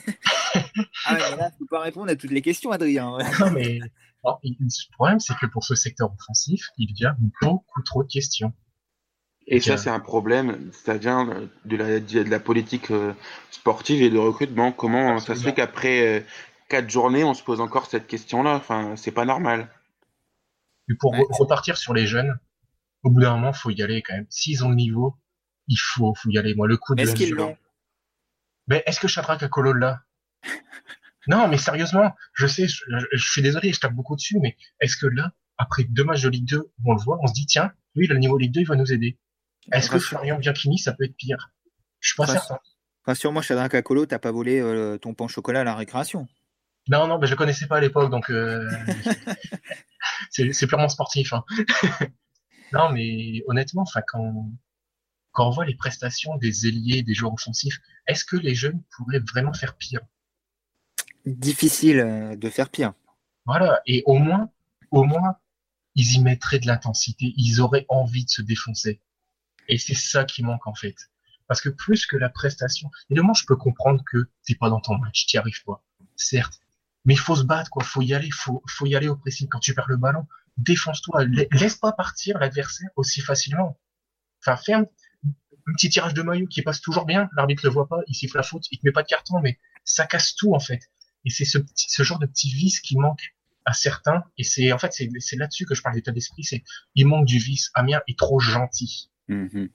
ah 1.05 1.13
ouais, 1.13 1.37
là, 1.37 1.51
faut 1.59 1.67
pas 1.69 1.81
répondre 1.81 2.09
à 2.09 2.15
toutes 2.15 2.31
les 2.31 2.41
questions, 2.41 2.71
Adrien. 2.71 3.19
non, 3.39 3.51
mais 3.51 3.79
le 4.23 4.93
problème, 4.95 5.19
c'est 5.19 5.37
que 5.37 5.45
pour 5.45 5.63
ce 5.63 5.75
secteur 5.75 6.11
offensif, 6.11 6.65
il 6.79 6.99
y 6.99 7.05
a 7.05 7.15
beaucoup 7.43 7.83
trop 7.83 8.01
de 8.01 8.11
questions. 8.11 8.53
Et 9.45 9.59
ça, 9.59 9.77
c'est 9.77 9.89
un 9.89 9.99
problème. 9.99 10.71
Ça 10.71 10.97
vient 10.97 11.47
de 11.65 11.75
la, 11.75 11.99
de 11.99 12.29
la 12.29 12.39
politique 12.39 12.89
euh, 12.89 13.13
sportive 13.49 14.01
et 14.01 14.09
de 14.09 14.17
recrutement. 14.17 14.71
Comment 14.71 15.19
ça 15.19 15.35
se 15.35 15.43
fait 15.43 15.53
qu'après 15.53 16.19
euh, 16.19 16.21
quatre 16.71 16.89
journées, 16.89 17.25
on 17.25 17.33
se 17.33 17.43
pose 17.43 17.59
encore 17.59 17.85
cette 17.85 18.07
question-là. 18.07 18.55
Enfin, 18.55 18.95
c'est 18.95 19.11
pas 19.11 19.25
normal. 19.25 19.69
Et 20.89 20.95
pour 20.95 21.13
repartir 21.37 21.75
sur 21.75 21.93
les 21.93 22.07
jeunes, 22.07 22.39
au 23.03 23.09
bout 23.09 23.19
d'un 23.19 23.35
moment, 23.35 23.51
faut 23.51 23.71
y 23.71 23.81
aller 23.83 24.01
quand 24.01 24.13
même. 24.13 24.25
S'ils 24.29 24.63
ont 24.63 24.69
le 24.69 24.75
niveau, 24.75 25.17
il 25.67 25.75
faut, 25.75 26.13
faut 26.15 26.29
y 26.29 26.37
aller. 26.37 26.55
Moi, 26.55 26.67
le 26.67 26.77
coup 26.77 26.95
de. 26.95 27.01
Est-ce 27.01 27.13
qu'ils 27.13 27.33
l'ont 27.33 27.57
Mais 28.67 28.83
est-ce 28.85 29.01
que 29.01 29.09
Shadrach 29.09 29.43
a 29.43 29.49
Colo 29.49 29.73
là? 29.73 30.01
Non, 31.27 31.47
mais 31.47 31.59
sérieusement, 31.59 32.15
je 32.33 32.47
sais, 32.47 32.65
je, 32.67 33.29
suis 33.31 33.43
désolé, 33.43 33.71
je 33.71 33.79
tape 33.79 33.93
beaucoup 33.93 34.15
dessus, 34.15 34.39
mais 34.41 34.57
est-ce 34.79 34.97
que 34.97 35.05
là, 35.05 35.31
après 35.59 35.83
deux 35.83 36.03
matchs 36.03 36.23
de 36.23 36.29
Ligue 36.29 36.49
2, 36.49 36.71
on 36.83 36.93
le 36.95 36.99
voit, 36.99 37.19
on 37.21 37.27
se 37.27 37.33
dit 37.33 37.45
tiens, 37.45 37.71
lui, 37.93 38.07
le 38.07 38.17
niveau 38.17 38.39
Ligue 38.39 38.55
2, 38.55 38.61
il 38.61 38.67
va 38.67 38.75
nous 38.75 38.91
aider. 38.91 39.19
Est-ce 39.71 39.91
que 39.91 39.99
Florian 39.99 40.39
Bianchini, 40.39 40.79
ça 40.79 40.93
peut 40.93 41.03
être 41.03 41.15
pire? 41.15 41.51
Je 41.99 42.07
suis 42.07 42.15
pas 42.17 42.25
certain. 42.25 42.57
Rassure-moi, 43.05 43.43
Shadrach 43.43 43.75
Akolo, 43.75 44.07
t'as 44.07 44.17
pas 44.17 44.31
volé 44.31 44.59
euh, 44.59 44.97
ton 44.97 45.13
pain 45.13 45.25
au 45.25 45.27
chocolat 45.27 45.61
à 45.61 45.63
la 45.63 45.75
récréation. 45.75 46.27
Non, 46.87 47.07
non, 47.07 47.19
mais 47.19 47.27
je 47.27 47.35
connaissais 47.35 47.67
pas 47.67 47.77
à 47.77 47.81
l'époque, 47.81 48.09
donc 48.09 48.29
euh, 48.29 48.69
c'est 50.29 50.67
purement 50.67 50.89
sportif. 50.89 51.33
Hein. 51.33 51.43
non, 52.73 52.91
mais 52.91 53.43
honnêtement, 53.47 53.85
quand, 54.07 54.51
quand 55.31 55.47
on 55.47 55.51
voit 55.51 55.65
les 55.65 55.75
prestations 55.75 56.37
des 56.37 56.67
ailiers, 56.67 57.03
des 57.03 57.13
joueurs 57.13 57.33
offensifs, 57.33 57.79
est-ce 58.07 58.25
que 58.25 58.35
les 58.35 58.55
jeunes 58.55 58.81
pourraient 58.95 59.19
vraiment 59.19 59.53
faire 59.53 59.75
pire? 59.75 60.01
Difficile 61.25 61.99
euh, 61.99 62.35
de 62.35 62.49
faire 62.49 62.69
pire. 62.69 62.93
Voilà, 63.45 63.81
et 63.85 64.03
au 64.05 64.15
moins, 64.15 64.49
au 64.89 65.03
moins, 65.03 65.37
ils 65.95 66.15
y 66.15 66.19
mettraient 66.21 66.59
de 66.59 66.67
l'intensité, 66.67 67.33
ils 67.37 67.61
auraient 67.61 67.85
envie 67.89 68.25
de 68.25 68.29
se 68.29 68.41
défoncer. 68.41 69.01
Et 69.67 69.77
c'est 69.77 69.95
ça 69.95 70.25
qui 70.25 70.43
manque 70.43 70.65
en 70.67 70.73
fait. 70.73 70.95
Parce 71.47 71.61
que 71.61 71.69
plus 71.69 72.05
que 72.05 72.17
la 72.17 72.29
prestation, 72.29 72.89
évidemment, 73.09 73.33
je 73.33 73.45
peux 73.45 73.55
comprendre 73.55 74.03
que 74.09 74.29
t'es 74.45 74.55
pas 74.55 74.69
dans 74.69 74.79
ton 74.79 74.97
match, 74.97 75.25
t'y 75.25 75.37
arrives 75.37 75.63
pas. 75.63 75.83
Certes, 76.15 76.61
mais 77.05 77.13
il 77.13 77.19
faut 77.19 77.35
se 77.35 77.43
battre, 77.43 77.69
quoi. 77.69 77.83
Faut 77.83 78.01
y 78.01 78.13
aller, 78.13 78.29
faut, 78.31 78.63
faut 78.67 78.85
y 78.85 78.95
aller 78.95 79.07
au 79.07 79.15
pressing. 79.15 79.47
Quand 79.47 79.59
tu 79.59 79.73
perds 79.73 79.89
le 79.89 79.97
ballon, 79.97 80.27
défonce-toi, 80.57 81.25
laisse 81.51 81.75
pas 81.75 81.91
partir 81.91 82.37
l'adversaire 82.37 82.89
aussi 82.95 83.21
facilement. 83.21 83.79
Enfin, 84.41 84.57
ferme 84.57 84.85
un 85.67 85.73
petit 85.73 85.89
tirage 85.89 86.13
de 86.13 86.21
maillot 86.21 86.47
qui 86.47 86.61
passe 86.61 86.81
toujours 86.81 87.05
bien, 87.05 87.29
l'arbitre 87.35 87.65
le 87.65 87.71
voit 87.71 87.87
pas, 87.87 87.99
il 88.07 88.15
siffle 88.15 88.37
la 88.37 88.43
faute, 88.43 88.65
il 88.71 88.79
te 88.79 88.85
met 88.85 88.91
pas 88.91 89.03
de 89.03 89.07
carton, 89.07 89.39
mais 89.41 89.59
ça 89.83 90.05
casse 90.05 90.35
tout 90.35 90.53
en 90.53 90.59
fait. 90.59 90.79
Et 91.25 91.29
c'est 91.29 91.45
ce, 91.45 91.59
ce 91.75 92.03
genre 92.03 92.19
de 92.19 92.25
petit 92.25 92.51
vice 92.51 92.79
qui 92.79 92.97
manque 92.97 93.35
à 93.65 93.73
certains. 93.73 94.23
Et 94.37 94.43
c'est 94.43 94.71
en 94.71 94.79
fait 94.79 94.91
c'est 94.91 95.35
là-dessus 95.35 95.65
que 95.65 95.75
je 95.75 95.81
parle 95.81 95.95
d'état 95.95 96.11
d'esprit, 96.11 96.43
c'est 96.43 96.63
il 96.95 97.07
manque 97.07 97.25
du 97.25 97.37
vice. 97.37 97.69
Amiens 97.73 98.01
est 98.07 98.17
trop 98.17 98.39
gentil. 98.39 99.11
Mhm. 99.27 99.69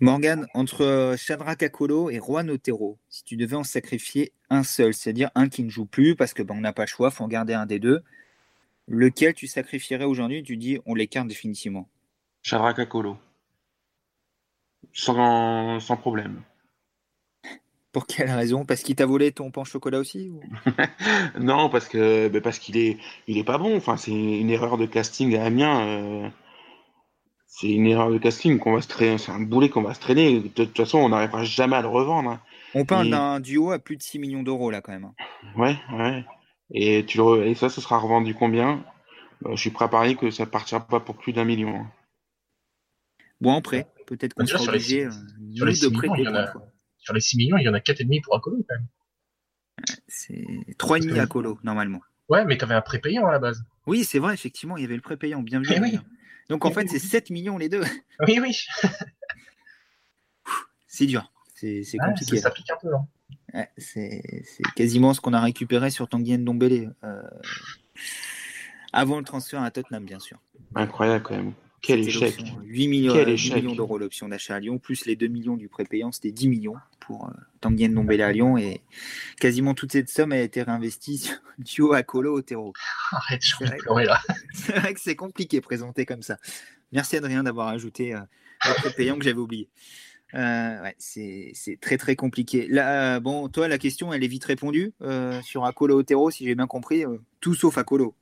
Morgan, 0.00 0.46
entre 0.52 1.14
Shadrach 1.16 1.62
Akolo 1.62 2.10
et 2.10 2.18
Juan 2.18 2.50
Otero, 2.50 2.98
si 3.08 3.24
tu 3.24 3.36
devais 3.36 3.56
en 3.56 3.64
sacrifier 3.64 4.30
un 4.50 4.62
seul, 4.62 4.92
c'est-à-dire 4.92 5.30
un 5.34 5.48
qui 5.48 5.64
ne 5.64 5.70
joue 5.70 5.86
plus 5.86 6.14
parce 6.14 6.34
que 6.34 6.42
ben, 6.42 6.54
on 6.54 6.60
n'a 6.60 6.74
pas 6.74 6.82
le 6.82 6.88
choix, 6.88 7.10
faut 7.10 7.24
en 7.24 7.28
garder 7.28 7.54
un 7.54 7.64
des 7.64 7.78
deux, 7.78 8.02
lequel 8.88 9.32
tu 9.32 9.46
sacrifierais 9.46 10.04
aujourd'hui? 10.04 10.42
Tu 10.42 10.58
dis 10.58 10.78
on 10.84 10.94
l'écarte 10.94 11.28
définitivement. 11.28 11.88
Shadrach 12.42 12.78
Akolo. 12.78 13.16
Sans, 14.92 15.80
sans 15.80 15.96
problème. 15.96 16.42
Pour 17.92 18.06
quelle 18.06 18.30
raison? 18.30 18.66
Parce 18.66 18.82
qu'il 18.82 18.96
t'a 18.96 19.06
volé 19.06 19.32
ton 19.32 19.50
pain 19.50 19.64
chocolat 19.64 19.98
aussi 19.98 20.30
Non, 21.40 21.70
parce 21.70 21.88
que 21.88 22.28
bah, 22.28 22.42
parce 22.42 22.58
qu'il 22.58 22.76
est 22.76 22.98
il 23.28 23.38
est 23.38 23.44
pas 23.44 23.56
bon. 23.56 23.74
Enfin, 23.74 23.96
c'est 23.96 24.12
une 24.12 24.50
erreur 24.50 24.76
de 24.76 24.84
casting 24.84 25.34
à 25.36 25.46
Amiens. 25.46 25.80
Euh, 25.80 26.28
c'est 27.46 27.70
une 27.70 27.86
erreur 27.86 28.10
de 28.10 28.18
casting 28.18 28.58
qu'on 28.58 28.74
va 28.74 28.82
se 28.82 28.88
traîner. 28.88 29.18
C'est 29.18 29.32
un 29.32 29.40
boulet 29.40 29.68
qu'on 29.68 29.82
va 29.82 29.94
se 29.94 30.00
traîner. 30.00 30.40
De 30.40 30.48
toute 30.64 30.76
façon, 30.76 30.98
on 30.98 31.08
n'arrivera 31.08 31.44
jamais 31.44 31.76
à 31.76 31.82
le 31.82 31.88
revendre. 31.88 32.30
Hein. 32.30 32.40
On 32.74 32.84
parle 32.84 33.10
d'un 33.10 33.40
duo 33.40 33.70
à 33.70 33.78
plus 33.78 33.96
de 33.96 34.02
6 34.02 34.18
millions 34.18 34.42
d'euros 34.42 34.70
là 34.70 34.80
quand 34.80 34.92
même. 34.92 35.04
Hein. 35.04 35.14
Ouais, 35.56 35.76
ouais. 35.92 36.24
Et 36.72 37.04
tu 37.06 37.18
le... 37.18 37.46
et 37.46 37.54
ça, 37.54 37.70
ce 37.70 37.80
sera 37.80 37.98
revendu 37.98 38.34
combien? 38.34 38.84
Bah, 39.40 39.50
Je 39.54 39.60
suis 39.60 39.70
prêt 39.70 39.84
à 39.84 39.88
parier 39.88 40.16
que 40.16 40.30
ça 40.30 40.46
partira 40.46 40.86
pas 40.86 41.00
pour 41.00 41.16
plus 41.16 41.32
d'un 41.32 41.44
million. 41.44 41.74
Hein. 41.74 41.90
Bon, 43.40 43.54
après, 43.54 43.86
peut-être 44.06 44.34
qu'on 44.34 44.46
sera 44.46 44.62
obligé 44.64 45.04
euh, 45.04 45.10
de 45.10 45.88
prêter. 45.88 46.24
Sur 46.98 47.14
les 47.14 47.20
6 47.20 47.36
millions, 47.36 47.56
il 47.56 47.64
y 47.64 47.68
en 47.68 47.74
a 47.74 47.78
4,5 47.78 48.22
pour 48.22 48.36
Akolo 48.36 48.56
quand 48.68 48.74
même. 48.74 48.86
C'est 50.08 50.44
3,5 50.78 51.20
à 51.20 51.26
Colo, 51.26 51.58
normalement. 51.62 52.00
Ouais, 52.28 52.44
mais 52.44 52.58
tu 52.58 52.64
avais 52.64 52.74
un 52.74 52.80
prépayant 52.80 53.26
à 53.26 53.32
la 53.32 53.38
base. 53.38 53.62
Oui, 53.86 54.02
c'est 54.04 54.18
vrai, 54.18 54.34
effectivement, 54.34 54.76
il 54.76 54.82
y 54.82 54.84
avait 54.84 54.96
le 54.96 55.02
prépayant, 55.02 55.42
bien 55.42 55.60
vu. 55.60 55.68
Eh 55.70 55.80
Donc 56.48 56.64
en 56.64 56.70
fait, 56.70 56.88
c'est 56.88 56.98
7 56.98 57.30
millions 57.30 57.58
les 57.58 57.68
deux. 57.68 57.82
Oui, 58.26 58.38
oui. 58.40 58.58
c'est 60.86 61.06
dur, 61.06 61.30
c'est 61.54 61.84
compliqué. 61.98 62.38
Ça 62.38 62.50
pique 62.50 62.70
un 62.70 62.76
peu. 62.80 62.88
Hein. 62.94 63.66
c'est 63.76 64.22
quasiment 64.74 65.12
ce 65.12 65.20
qu'on 65.20 65.34
a 65.34 65.40
récupéré 65.40 65.90
sur 65.90 66.08
Tanguy 66.08 66.38
Ndombele. 66.38 66.94
Euh, 67.04 67.22
avant 68.92 69.18
le 69.18 69.24
transfert 69.24 69.62
à 69.62 69.70
Tottenham, 69.70 70.04
bien 70.04 70.18
sûr. 70.18 70.38
Incroyable 70.74 71.22
quand 71.22 71.36
même. 71.36 71.52
Quel 71.86 72.00
échec. 72.00 72.34
8 72.64 72.88
millions, 72.88 73.14
millions 73.14 73.76
d'euros 73.76 73.96
l'option 73.96 74.28
d'achat 74.28 74.56
à 74.56 74.60
Lyon, 74.60 74.78
plus 74.80 75.06
les 75.06 75.14
2 75.14 75.28
millions 75.28 75.56
du 75.56 75.68
prépayant, 75.68 76.10
c'était 76.10 76.32
10 76.32 76.48
millions 76.48 76.74
pour 76.98 77.28
euh, 77.28 77.32
Tanguy 77.60 77.88
Ndombele 77.88 78.22
à 78.22 78.32
Lyon. 78.32 78.58
Et 78.58 78.80
quasiment 79.38 79.72
toute 79.72 79.92
cette 79.92 80.08
somme 80.08 80.32
a 80.32 80.38
été 80.38 80.62
réinvestie 80.64 81.18
sur 81.18 81.36
Duo 81.58 81.92
Akolo 81.92 82.36
Otero. 82.38 82.72
Arrête, 83.12 83.40
je 83.40 83.64
vais 83.64 83.76
pleurer 83.76 84.04
là. 84.04 84.20
C'est 84.52 84.76
vrai 84.76 84.94
que 84.94 85.00
c'est 85.00 85.14
compliqué 85.14 85.60
présenté 85.60 86.04
comme 86.06 86.22
ça. 86.22 86.38
Merci 86.90 87.18
Adrien 87.18 87.44
d'avoir 87.44 87.68
ajouté 87.68 88.14
euh, 88.14 88.20
le 88.64 88.74
prépayant 88.74 89.16
que 89.16 89.24
j'avais 89.24 89.38
oublié. 89.38 89.68
Euh, 90.34 90.82
ouais, 90.82 90.96
c'est 90.98 91.52
très 91.80 91.98
très 91.98 92.16
compliqué. 92.16 92.66
Là, 92.68 93.20
bon, 93.20 93.48
toi, 93.48 93.68
la 93.68 93.78
question, 93.78 94.12
elle 94.12 94.24
est 94.24 94.28
vite 94.28 94.44
répondue 94.44 94.92
euh, 95.02 95.40
sur 95.42 95.64
Akolo 95.64 96.00
Otero, 96.00 96.32
si 96.32 96.46
j'ai 96.46 96.56
bien 96.56 96.66
compris. 96.66 97.04
tout 97.38 97.54
sauf 97.54 97.78
Akolo. 97.78 98.16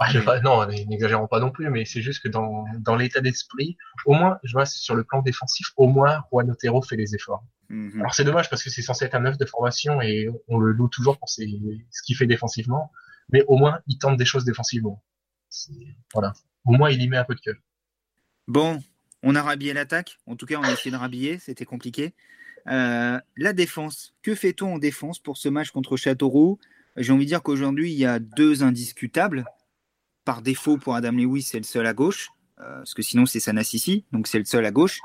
Ah, 0.00 0.12
non, 0.44 0.64
n'exagérons 0.66 1.26
pas 1.26 1.40
non 1.40 1.50
plus, 1.50 1.68
mais 1.70 1.84
c'est 1.84 2.02
juste 2.02 2.22
que 2.22 2.28
dans, 2.28 2.64
dans 2.78 2.94
l'état 2.94 3.20
d'esprit, 3.20 3.76
au 4.06 4.14
moins, 4.14 4.38
je 4.44 4.52
vois, 4.52 4.64
sur 4.64 4.94
le 4.94 5.02
plan 5.02 5.22
défensif, 5.22 5.72
au 5.76 5.88
moins, 5.88 6.22
Juan 6.30 6.48
Otero 6.50 6.82
fait 6.82 6.94
les 6.96 7.16
efforts. 7.16 7.44
Mhm. 7.68 8.00
Alors 8.00 8.14
c'est 8.14 8.24
dommage 8.24 8.48
parce 8.48 8.62
que 8.62 8.70
c'est 8.70 8.80
censé 8.80 9.04
être 9.04 9.14
un 9.14 9.20
neuf 9.20 9.36
de 9.36 9.44
formation 9.44 10.00
et 10.00 10.28
on 10.46 10.58
le 10.58 10.72
loue 10.72 10.88
toujours 10.88 11.18
pour 11.18 11.28
ce 11.28 11.42
qu'il 11.42 12.16
fait 12.16 12.26
défensivement, 12.26 12.92
mais 13.30 13.44
au 13.48 13.56
moins, 13.56 13.80
il 13.88 13.98
tente 13.98 14.16
des 14.16 14.24
choses 14.24 14.44
défensivement. 14.44 15.02
Voilà. 16.14 16.32
Au 16.64 16.72
moins, 16.72 16.90
il 16.90 17.02
y 17.02 17.08
met 17.08 17.16
un 17.16 17.24
peu 17.24 17.34
de 17.34 17.40
cœur. 17.40 17.56
Bon, 18.46 18.80
on 19.22 19.34
a 19.34 19.42
rhabillé 19.42 19.72
l'attaque. 19.72 20.18
En 20.26 20.36
tout 20.36 20.46
cas, 20.46 20.56
on 20.58 20.62
a 20.62 20.72
essayé 20.72 20.90
de 20.90 20.96
rhabiller. 20.96 21.38
C'était 21.38 21.64
compliqué. 21.64 22.14
Euh, 22.68 23.20
la 23.36 23.52
défense. 23.52 24.14
Que 24.22 24.34
fait-on 24.34 24.74
en 24.74 24.78
défense 24.78 25.18
pour 25.18 25.36
ce 25.36 25.48
match 25.48 25.70
contre 25.70 25.96
Châteauroux? 25.96 26.58
J'ai 26.96 27.12
envie 27.12 27.24
de 27.24 27.28
dire 27.28 27.42
qu'aujourd'hui, 27.42 27.92
il 27.92 27.98
y 27.98 28.06
a 28.06 28.18
deux 28.18 28.62
indiscutables 28.62 29.44
par 30.28 30.42
défaut 30.42 30.76
pour 30.76 30.94
Adam 30.94 31.12
Lewis, 31.12 31.40
c'est 31.40 31.56
le 31.56 31.64
seul 31.64 31.86
à 31.86 31.94
gauche, 31.94 32.32
euh, 32.60 32.80
parce 32.80 32.92
que 32.92 33.00
sinon 33.00 33.24
c'est 33.24 33.40
Sanassisi, 33.40 34.04
donc 34.12 34.26
c'est 34.26 34.38
le 34.38 34.44
seul 34.44 34.66
à 34.66 34.70
gauche. 34.70 35.00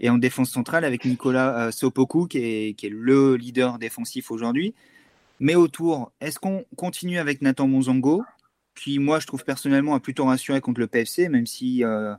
Et 0.00 0.10
en 0.10 0.18
défense 0.18 0.50
centrale 0.50 0.84
avec 0.84 1.04
Nicolas 1.04 1.66
euh, 1.66 1.70
Sopoku, 1.70 2.26
qui 2.26 2.38
est, 2.38 2.90
le 2.90 3.36
leader 3.36 3.78
défensif 3.78 4.32
aujourd'hui. 4.32 4.74
Mais 5.38 5.54
autour, 5.54 6.10
est-ce 6.20 6.40
qu'on 6.40 6.64
continue 6.74 7.20
avec 7.20 7.40
Nathan 7.40 7.68
Monzango, 7.68 8.24
qui 8.74 8.98
moi 8.98 9.20
je 9.20 9.28
trouve 9.28 9.44
personnellement 9.44 9.94
a 9.94 10.00
plutôt 10.00 10.24
rassuré 10.24 10.60
contre 10.60 10.80
le 10.80 10.88
PFC, 10.88 11.28
même 11.28 11.46
si 11.46 11.84
euh, 11.84 12.12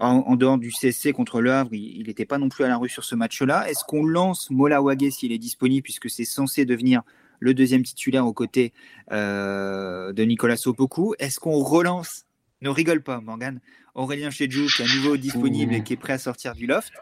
en, 0.00 0.34
dehors 0.34 0.58
du 0.58 0.72
CSC 0.72 1.12
contre 1.12 1.40
le 1.40 1.52
il 1.70 2.08
n'était 2.08 2.26
pas 2.26 2.38
non 2.38 2.48
plus 2.48 2.64
à 2.64 2.68
la 2.68 2.76
rue 2.76 2.88
sur 2.88 3.04
ce 3.04 3.14
match-là. 3.14 3.70
Est-ce 3.70 3.84
qu'on 3.84 4.04
lance 4.04 4.50
Mola 4.50 4.80
s'il 5.12 5.30
est 5.30 5.38
disponible, 5.38 5.84
puisque 5.84 6.10
c'est 6.10 6.24
censé 6.24 6.64
devenir 6.64 7.02
le 7.40 7.54
deuxième 7.54 7.82
titulaire 7.82 8.26
aux 8.26 8.32
côtés 8.32 8.72
euh, 9.10 10.12
de 10.12 10.22
Nicolas 10.22 10.56
Sopoku. 10.56 11.14
Est-ce 11.18 11.40
qu'on 11.40 11.58
relance 11.58 12.26
Ne 12.60 12.68
rigole 12.68 13.02
pas, 13.02 13.20
Morgan. 13.20 13.58
Aurélien 13.94 14.30
Chedjou, 14.30 14.66
qui 14.68 14.82
est 14.82 14.84
à 14.84 14.94
nouveau 14.94 15.16
disponible 15.16 15.74
et 15.74 15.82
qui 15.82 15.94
est 15.94 15.96
prêt 15.96 16.12
à 16.12 16.18
sortir 16.18 16.54
du 16.54 16.66
loft. 16.66 16.92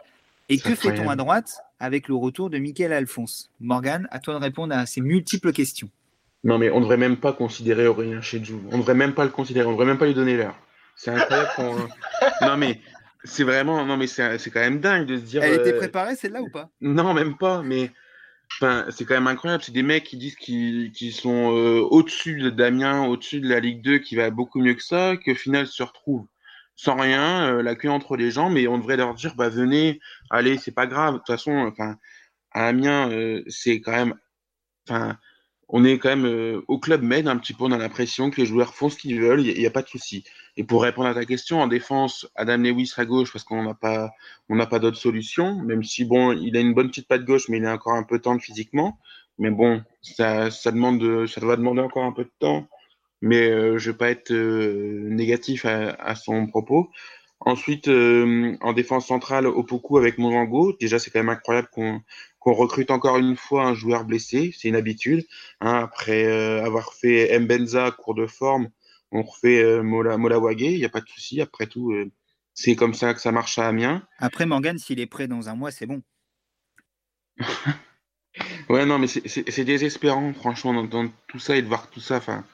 Et 0.49 0.57
que 0.57 0.73
fait-on 0.73 1.09
à 1.09 1.15
droite 1.15 1.59
avec 1.79 2.07
le 2.07 2.15
retour 2.15 2.49
de 2.49 2.57
Michael 2.57 2.91
Alphonse? 2.91 3.51
Morgan, 3.59 4.07
à 4.09 4.19
toi 4.19 4.33
de 4.33 4.39
répondre 4.39 4.73
à 4.73 4.87
ces 4.87 5.01
multiples 5.01 5.51
questions. 5.51 5.89
Non, 6.43 6.57
mais 6.57 6.71
on 6.71 6.77
ne 6.77 6.81
devrait 6.81 6.97
même 6.97 7.17
pas 7.17 7.33
considérer 7.33 7.85
Aurélien 7.85 8.21
Chedjou. 8.21 8.61
On 8.71 8.77
ne 8.77 8.81
devrait 8.81 8.95
même 8.95 9.13
pas 9.13 9.25
le 9.25 9.29
considérer. 9.29 9.67
On 9.67 9.71
ne 9.71 9.75
devrait 9.75 9.85
même 9.85 9.97
pas 9.97 10.07
lui 10.07 10.13
donner 10.13 10.37
l'heure. 10.37 10.57
C'est 10.95 11.11
incroyable 11.11 11.49
non, 12.41 12.57
mais 12.57 12.81
c'est 13.23 13.43
vraiment. 13.43 13.85
Non, 13.85 13.97
mais 13.97 14.07
c'est 14.07 14.49
quand 14.51 14.59
même 14.59 14.79
dingue 14.79 15.05
de 15.05 15.17
se 15.17 15.21
dire. 15.21 15.43
Elle 15.43 15.59
était 15.59 15.73
euh, 15.73 15.77
préparée, 15.77 16.15
celle-là, 16.15 16.41
ou 16.41 16.49
pas? 16.49 16.69
Non, 16.81 17.13
même 17.13 17.37
pas. 17.37 17.61
Mais 17.61 17.91
Enfin, 18.53 18.85
c'est 18.89 19.05
quand 19.05 19.13
même 19.13 19.27
incroyable. 19.27 19.63
C'est 19.63 19.71
des 19.71 19.83
mecs 19.83 20.03
qui 20.03 20.17
disent 20.17 20.35
qu'ils 20.35 21.13
sont 21.13 21.55
euh, 21.55 21.79
au-dessus 21.81 22.51
d'Amiens, 22.51 23.05
au-dessus 23.05 23.39
de 23.41 23.47
la 23.47 23.59
Ligue 23.59 23.81
2, 23.81 23.99
qui 23.99 24.15
va 24.15 24.29
beaucoup 24.31 24.59
mieux 24.59 24.73
que 24.73 24.83
ça, 24.83 25.15
qu'au 25.17 25.35
final 25.35 25.67
se 25.67 25.83
retrouvent 25.83 26.27
sans 26.75 26.95
rien, 26.95 27.55
euh, 27.55 27.61
la 27.61 27.75
queue 27.75 27.89
entre 27.89 28.15
les 28.15 28.31
jambes, 28.31 28.53
mais 28.53 28.65
on 28.67 28.77
devrait 28.77 28.95
leur 28.95 29.13
dire, 29.13 29.35
bah 29.35 29.49
venez, 29.49 29.99
allez, 30.29 30.57
c'est 30.57 30.71
pas 30.71 30.87
grave. 30.87 31.15
De 31.15 31.17
toute 31.19 31.27
façon, 31.27 31.51
enfin, 31.51 31.97
à 32.51 32.67
Amiens, 32.67 33.11
euh, 33.11 33.43
c'est 33.47 33.81
quand 33.81 33.91
même, 33.91 34.15
on 35.69 35.85
est 35.85 35.99
quand 35.99 36.09
même 36.09 36.25
euh, 36.25 36.61
au 36.67 36.79
club 36.79 37.03
Med 37.03 37.27
un 37.27 37.37
petit 37.37 37.53
peu, 37.53 37.63
on 37.63 37.71
a 37.71 37.77
l'impression 37.77 38.31
que 38.31 38.41
les 38.41 38.47
joueurs 38.47 38.73
font 38.73 38.89
ce 38.89 38.97
qu'ils 38.97 39.21
veulent, 39.21 39.45
il 39.45 39.57
n'y 39.57 39.65
a, 39.67 39.71
pas 39.71 39.83
de 39.83 39.87
souci. 39.87 40.23
Et 40.57 40.63
pour 40.63 40.81
répondre 40.81 41.07
à 41.07 41.13
ta 41.13 41.25
question, 41.25 41.61
en 41.61 41.67
défense, 41.67 42.27
Adam 42.35 42.57
Lewis 42.57 42.91
à 42.97 43.05
gauche 43.05 43.31
parce 43.31 43.45
qu'on 43.45 43.63
n'a 43.63 43.75
pas, 43.75 44.11
on 44.49 44.55
n'a 44.55 44.65
pas 44.65 44.79
d'autre 44.79 44.97
solution, 44.97 45.61
même 45.63 45.83
si 45.83 46.05
bon, 46.05 46.33
il 46.33 46.57
a 46.57 46.59
une 46.59 46.73
bonne 46.73 46.89
petite 46.89 47.07
patte 47.07 47.23
gauche, 47.23 47.49
mais 47.49 47.57
il 47.57 47.63
est 47.63 47.69
encore 47.69 47.93
un 47.93 48.03
peu 48.03 48.19
tendre 48.19 48.41
physiquement. 48.41 48.97
Mais 49.37 49.51
bon, 49.51 49.83
ça, 50.01 50.51
ça 50.51 50.71
demande, 50.71 51.27
ça 51.27 51.39
va 51.45 51.55
demander 51.55 51.81
encore 51.81 52.03
un 52.03 52.11
peu 52.13 52.23
de 52.23 52.31
temps. 52.39 52.67
Mais 53.21 53.49
euh, 53.49 53.77
je 53.77 53.91
vais 53.91 53.97
pas 53.97 54.09
être 54.09 54.31
euh, 54.31 55.07
négatif 55.09 55.65
à, 55.65 55.91
à, 55.91 56.15
son 56.15 56.47
propos. 56.47 56.89
Ensuite, 57.41 57.87
en 57.87 58.73
défense 58.73 59.07
centrale, 59.07 59.47
Opoku 59.47 59.97
avec 59.97 60.17
Monjango. 60.17 60.73
Déjà, 60.79 60.99
c'est 60.99 61.09
quand 61.09 61.19
même 61.19 61.29
incroyable 61.29 61.69
qu'on 61.71 62.01
qu'on 62.39 62.53
recrute 62.53 62.91
encore 62.91 63.17
une 63.17 63.35
fois 63.35 63.65
un 63.65 63.73
joueur 63.73 64.05
blessé, 64.05 64.53
c'est 64.57 64.69
une 64.69 64.75
habitude. 64.75 65.25
Hein, 65.59 65.75
après 65.75 66.25
euh, 66.25 66.63
avoir 66.63 66.93
fait 66.93 67.37
Mbenza 67.37 67.91
cours 67.91 68.15
de 68.15 68.27
forme, 68.27 68.69
on 69.11 69.23
refait 69.23 69.61
euh, 69.61 69.83
Mola, 69.83 70.17
Mola 70.17 70.39
il 70.53 70.77
n'y 70.77 70.85
a 70.85 70.89
pas 70.89 71.01
de 71.01 71.09
souci. 71.09 71.41
Après 71.41 71.67
tout, 71.67 71.91
euh, 71.91 72.09
c'est 72.53 72.75
comme 72.75 72.93
ça 72.93 73.13
que 73.13 73.21
ça 73.21 73.31
marche 73.31 73.59
à 73.59 73.67
Amiens. 73.67 74.07
Après 74.17 74.45
Morgan, 74.45 74.77
s'il 74.77 74.99
est 74.99 75.05
prêt 75.05 75.27
dans 75.27 75.49
un 75.49 75.55
mois, 75.55 75.71
c'est 75.71 75.85
bon. 75.85 76.01
ouais, 78.69 78.85
non, 78.85 78.99
mais 78.99 79.07
c'est 79.07 79.63
désespérant, 79.63 80.33
franchement, 80.33 80.83
dans, 80.83 81.09
tout 81.27 81.39
ça 81.39 81.57
et 81.57 81.61
de 81.61 81.67
voir 81.67 81.89
tout 81.89 82.01
ça. 82.01 82.17
Enfin, 82.17 82.45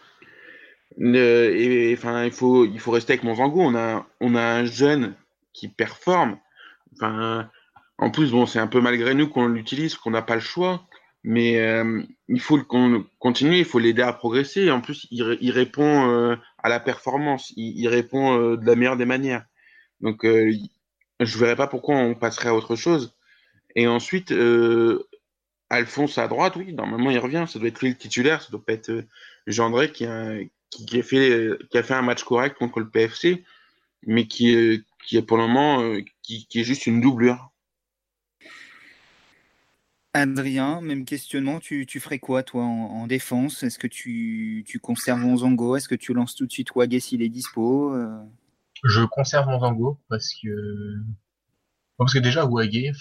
enfin, 0.97 2.25
il 2.25 2.31
faut, 2.31 2.65
il 2.65 2.79
faut 2.79 2.91
rester 2.91 3.13
avec 3.13 3.23
Monzango. 3.23 3.61
On 3.61 3.75
a, 3.75 4.07
on 4.19 4.35
a 4.35 4.41
un 4.41 4.65
jeune 4.65 5.15
qui 5.53 5.67
performe. 5.67 6.39
Enfin, 6.93 7.49
en 7.97 8.11
plus, 8.11 8.31
bon, 8.31 8.45
c'est 8.45 8.59
un 8.59 8.67
peu 8.67 8.81
malgré 8.81 9.13
nous 9.13 9.29
qu'on 9.29 9.47
l'utilise, 9.47 9.95
qu'on 9.95 10.11
n'a 10.11 10.21
pas 10.21 10.35
le 10.35 10.41
choix, 10.41 10.85
mais 11.23 11.59
euh, 11.59 12.03
il 12.27 12.41
faut 12.41 12.61
qu'on 12.63 13.05
continue, 13.19 13.57
il 13.57 13.65
faut 13.65 13.79
l'aider 13.79 14.01
à 14.01 14.13
progresser. 14.13 14.69
en 14.69 14.81
plus, 14.81 15.07
il, 15.11 15.51
répond 15.51 16.09
euh, 16.09 16.35
à 16.61 16.69
la 16.69 16.79
performance, 16.79 17.53
il, 17.55 17.87
répond 17.87 18.37
euh, 18.37 18.57
de 18.57 18.65
la 18.65 18.75
meilleure 18.75 18.97
des 18.97 19.05
manières. 19.05 19.45
Donc, 20.01 20.23
je 20.23 20.59
ne 21.19 21.39
verrais 21.39 21.55
pas 21.55 21.67
pourquoi 21.67 21.95
on 21.95 22.15
passerait 22.15 22.49
à 22.49 22.53
autre 22.53 22.75
chose. 22.75 23.15
Et 23.75 23.87
ensuite, 23.87 24.33
Alphonse 25.69 26.17
à 26.17 26.27
droite, 26.27 26.57
oui, 26.57 26.73
normalement 26.73 27.11
il 27.11 27.17
revient. 27.17 27.45
Ça 27.47 27.59
doit 27.59 27.69
être 27.69 27.81
lui 27.81 27.89
le 27.89 27.97
titulaire, 27.97 28.41
ça 28.41 28.51
doit 28.51 28.63
pas 28.63 28.73
être 28.73 29.05
Jean-André 29.47 29.91
qui, 29.91 30.05
a 30.05 30.37
fait, 31.01 31.49
qui 31.71 31.77
a 31.77 31.83
fait 31.83 31.93
un 31.93 32.01
match 32.01 32.23
correct 32.23 32.57
contre 32.57 32.81
le 32.81 32.89
PFC, 32.89 33.43
mais 34.05 34.27
qui 34.27 34.53
est, 34.53 35.21
pour 35.21 35.37
le 35.37 35.47
moment 35.47 35.95
qui 36.21 36.47
est 36.53 36.63
juste 36.63 36.87
une 36.87 37.01
doublure. 37.01 37.51
Adrien, 40.15 40.79
même 40.79 41.03
questionnement, 41.03 41.59
tu, 41.59 41.85
ferais 41.99 42.19
quoi 42.19 42.41
toi 42.41 42.63
en, 42.63 43.05
défense? 43.05 43.63
Est-ce 43.63 43.77
que 43.77 43.85
tu, 43.87 44.63
tu 44.65 44.79
conserves 44.79 45.19
Monzango 45.19 45.75
Est-ce 45.75 45.89
que 45.89 45.95
tu 45.95 46.13
lances 46.13 46.35
tout 46.35 46.45
de 46.45 46.51
suite 46.53 46.73
Wagé 46.73 47.01
s'il 47.01 47.21
est 47.21 47.27
dispo 47.27 47.93
euh? 47.93 48.23
Je 48.85 49.03
conserve 49.03 49.47
Monzango 49.47 49.99
parce 50.07 50.33
que 50.41 50.95
parce 51.97 52.13
que 52.13 52.19
déjà 52.19 52.45
Wagé, 52.45 52.93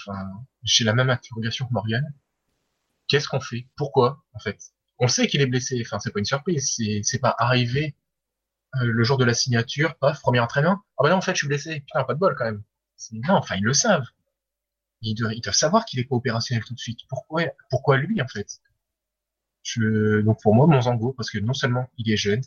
j'ai 0.65 0.83
la 0.83 0.93
même 0.93 1.09
interrogation 1.09 1.67
que 1.67 1.73
Morgan. 1.73 2.05
Qu'est-ce 3.07 3.29
qu'on 3.29 3.41
fait? 3.41 3.69
Pourquoi 3.77 4.25
en 4.33 4.41
fait? 4.41 4.59
On 4.99 5.07
sait 5.07 5.29
qu'il 5.29 5.41
est 5.41 5.47
blessé, 5.47 5.81
enfin 5.87 6.01
c'est 6.01 6.11
pas 6.11 6.19
une 6.19 6.25
surprise, 6.25 6.75
c'est 6.77 7.03
c'est 7.05 7.21
pas 7.21 7.35
arrivé 7.39 7.95
euh, 8.81 8.87
le 8.87 9.05
jour 9.05 9.19
de 9.19 9.25
la 9.25 9.35
signature, 9.35 9.95
paf, 9.99 10.21
premier 10.21 10.41
entraînement. 10.41 10.81
Ah 10.99 11.05
bah 11.05 11.11
non 11.11 11.17
en 11.17 11.21
fait 11.21 11.33
je 11.35 11.39
suis 11.39 11.49
blessé, 11.49 11.81
putain 11.81 12.03
pas 12.03 12.15
de 12.15 12.19
bol 12.19 12.35
quand 12.37 12.47
même. 12.47 12.65
Non, 13.13 13.35
enfin 13.35 13.55
ils 13.55 13.65
le 13.65 13.73
savent 13.73 14.07
ils 15.11 15.15
doivent, 15.15 15.55
savoir 15.55 15.85
qu'il 15.85 16.01
est 16.01 16.05
pas 16.05 16.17
opérationnel 16.17 16.65
tout 16.65 16.75
de 16.75 16.79
suite. 16.79 17.01
Pourquoi, 17.09 17.45
pourquoi 17.71 17.97
lui, 17.99 18.21
en 18.23 18.29
fait? 18.29 18.61
Je, 19.63 20.21
Donc 20.23 20.41
pour 20.43 20.55
moi, 20.55 20.67
Monzango, 20.67 21.13
parce 21.15 21.31
que 21.31 21.39
non 21.39 21.55
seulement 21.55 21.89
il 21.97 22.11
est 22.11 22.17
jeune, 22.17 22.43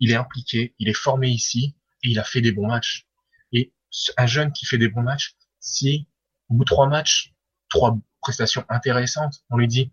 il 0.00 0.10
est 0.10 0.16
impliqué, 0.16 0.74
il 0.78 0.88
est 0.88 0.94
formé 0.94 1.28
ici, 1.28 1.76
et 2.02 2.10
il 2.10 2.18
a 2.18 2.24
fait 2.24 2.40
des 2.40 2.52
bons 2.52 2.66
matchs. 2.66 3.06
Et 3.52 3.72
un 4.16 4.26
jeune 4.26 4.52
qui 4.52 4.66
fait 4.66 4.78
des 4.78 4.88
bons 4.88 5.02
matchs, 5.02 5.36
si 5.60 6.08
au 6.48 6.54
bout 6.54 6.64
de 6.64 6.68
trois 6.68 6.88
matchs, 6.88 7.34
trois 7.68 7.98
prestations 8.20 8.64
intéressantes, 8.68 9.44
on 9.50 9.56
lui 9.56 9.68
dit 9.68 9.92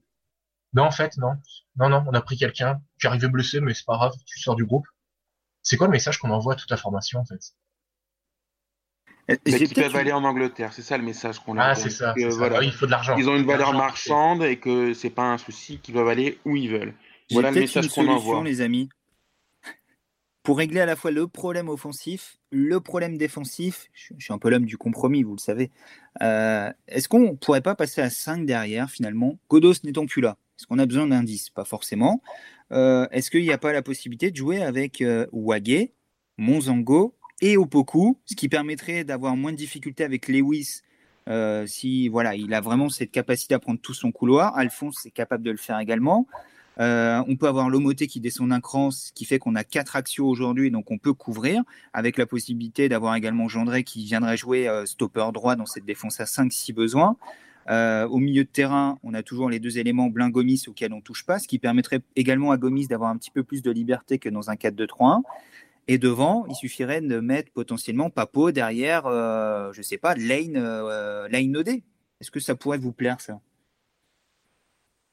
non 0.74 0.84
en 0.84 0.92
fait 0.92 1.18
non, 1.18 1.34
non 1.78 1.90
non, 1.90 2.04
on 2.08 2.14
a 2.14 2.22
pris 2.22 2.38
quelqu'un 2.38 2.82
qui 3.00 3.08
arrivé 3.08 3.28
blessé, 3.28 3.60
mais 3.62 3.74
c'est 3.74 3.86
pas 3.86 3.98
grave, 3.98 4.14
tu 4.26 4.40
sors 4.40 4.56
du 4.56 4.66
groupe. 4.66 4.88
C'est 5.62 5.78
quoi 5.78 5.88
le 5.88 5.92
message 5.92 6.18
qu'on 6.20 6.32
envoie 6.32 6.54
à 6.54 6.56
toute 6.56 6.72
la 6.72 6.78
formation 6.78 7.20
en 7.20 7.26
fait? 7.26 7.54
Mais 9.28 9.36
qui 9.60 9.74
peuvent 9.74 9.96
aller 9.96 10.12
en 10.12 10.24
Angleterre, 10.24 10.72
c'est 10.74 10.82
ça 10.82 10.98
le 10.98 11.04
message 11.04 11.40
qu'on 11.40 11.58
a. 11.58 11.64
Ah, 11.70 11.76
c'est 11.76 11.90
ça, 11.90 12.14
Voilà. 12.32 12.62
il 12.64 12.72
faut 12.72 12.86
de 12.86 12.92
l'argent. 12.92 13.16
Ils 13.18 13.30
ont 13.30 13.36
une 13.36 13.46
valeur 13.46 13.74
marchande 13.74 14.44
et 14.44 14.58
que 14.58 14.94
c'est 14.94 15.10
pas 15.10 15.24
un 15.24 15.38
souci 15.38 15.80
qu'ils 15.80 15.94
peuvent 15.94 16.08
aller 16.08 16.40
où 16.46 16.56
ils 16.56 16.70
veulent. 16.70 16.94
Voilà 17.32 17.52
le 17.52 17.60
message 17.60 17.90
qu'on 17.90 18.08
envoie. 18.08 18.44
les 18.44 18.62
amis. 18.62 18.90
Pour 20.44 20.60
régler 20.60 20.80
à 20.80 20.86
la 20.86 20.96
fois 20.96 21.12
le 21.12 21.28
problème 21.28 21.68
offensif, 21.68 22.38
le 22.52 22.80
problème 22.80 23.18
défensif, 23.18 23.90
je 23.94 24.14
suis 24.18 24.32
un 24.34 24.38
peu 24.38 24.50
l'homme 24.50 24.64
du 24.66 24.78
compromis, 24.78 25.24
vous 25.24 25.34
le 25.36 25.42
savez. 25.42 25.72
Euh, 26.22 26.72
est-ce 26.88 27.10
qu'on 27.10 27.36
pourrait 27.36 27.60
pas 27.60 27.76
passer 27.76 28.00
à 28.00 28.10
5 28.10 28.46
derrière 28.46 28.90
finalement? 28.90 29.38
Godos 29.50 29.74
n'étant 29.84 30.06
plus 30.06 30.22
là. 30.22 30.38
Est-ce 30.58 30.66
qu'on 30.66 30.80
a 30.80 30.86
besoin 30.86 31.06
d'indices? 31.08 31.50
Pas 31.50 31.66
forcément. 31.66 32.22
Euh, 32.72 33.08
est-ce 33.12 33.30
qu'il 33.30 33.42
n'y 33.42 33.52
a 33.52 33.58
pas 33.58 33.74
la 33.74 33.82
possibilité 33.82 34.32
de 34.32 34.38
jouer 34.38 34.64
avec 34.64 35.02
euh, 35.02 35.28
Wagé, 35.34 35.92
Monzango 36.38 37.14
et 37.42 37.58
Opoku, 37.58 38.18
ce 38.26 38.36
qui 38.36 38.50
permettrait 38.50 39.04
d'avoir 39.04 39.36
moins 39.36 39.52
de 39.52 39.58
difficultés 39.58 40.04
avec 40.04 40.28
Lewis 40.28 40.82
euh, 41.28 41.66
si 41.68 42.08
voilà, 42.08 42.36
il 42.36 42.54
a 42.54 42.62
vraiment 42.62 42.90
cette 42.90 43.12
capacité 43.12 43.54
à 43.54 43.60
prendre 43.60 43.80
tout 43.80 43.94
son 43.94 44.12
couloir. 44.12 44.56
Alphonse 44.58 45.06
est 45.06 45.12
capable 45.12 45.44
de 45.44 45.52
le 45.52 45.58
faire 45.58 45.80
également. 45.80 46.28
Euh, 46.80 47.24
on 47.28 47.36
peut 47.36 47.48
avoir 47.48 47.70
Lomoté 47.70 48.06
qui 48.06 48.20
descend 48.20 48.50
d'un 48.50 48.62
cran, 48.62 48.92
ce 48.92 49.12
qui 49.12 49.26
fait 49.26 49.40
qu'on 49.40 49.56
a 49.56 49.64
quatre 49.64 49.96
axios 49.96 50.28
aujourd'hui, 50.28 50.70
donc 50.70 50.92
on 50.92 51.00
peut 51.00 51.14
couvrir, 51.14 51.64
avec 51.92 52.18
la 52.18 52.28
possibilité 52.28 52.88
d'avoir 52.88 53.16
également 53.16 53.48
Gendré 53.48 53.84
qui 53.84 54.06
viendrait 54.06 54.38
jouer 54.38 54.70
euh, 54.70 54.86
stopper 54.86 55.32
droit 55.34 55.56
dans 55.56 55.66
cette 55.66 55.86
défense 55.86 56.20
à 56.20 56.28
5 56.28 56.54
si 56.54 56.74
besoin. 56.74 57.18
au 57.68 58.20
milieu 58.20 58.44
de 58.44 58.50
terrain, 58.50 59.00
on 59.04 59.14
a 59.16 59.24
toujours 59.24 59.50
les 59.50 59.60
deux 59.60 59.80
éléments 59.80 60.08
Blin-Gomis 60.08 60.66
auxquels 60.68 60.94
on 60.94 61.02
touche 61.02 61.26
pas, 61.26 61.40
ce 61.40 61.48
qui 61.48 61.58
permettrait 61.58 62.02
également 62.16 62.52
à 62.52 62.58
Gomis 62.58 62.88
d'avoir 62.88 63.10
un 63.10 63.18
petit 63.18 63.32
peu 63.32 63.44
plus 63.44 63.64
de 63.64 63.72
liberté 63.72 64.20
que 64.20 64.30
dans 64.30 64.52
un 64.52 64.56
4-2-3-1. 64.56 65.24
Et 65.88 65.98
devant, 65.98 66.46
il 66.48 66.56
suffirait 66.56 67.02
de 67.02 67.20
mettre 67.20 67.52
potentiellement 67.54 68.10
Papo 68.10 68.52
derrière, 68.52 69.06
euh, 69.06 69.72
je 69.72 69.82
sais 69.82 69.98
pas, 69.98 70.16
Lane, 70.16 70.58
euh, 70.58 71.30
Lane 71.30 71.52
Nodé. 71.52 71.84
Est-ce 72.20 72.30
que 72.30 72.42
ça 72.42 72.56
pourrait 72.56 72.78
vous 72.78 72.92
plaire, 72.92 73.22
ça? 73.22 73.40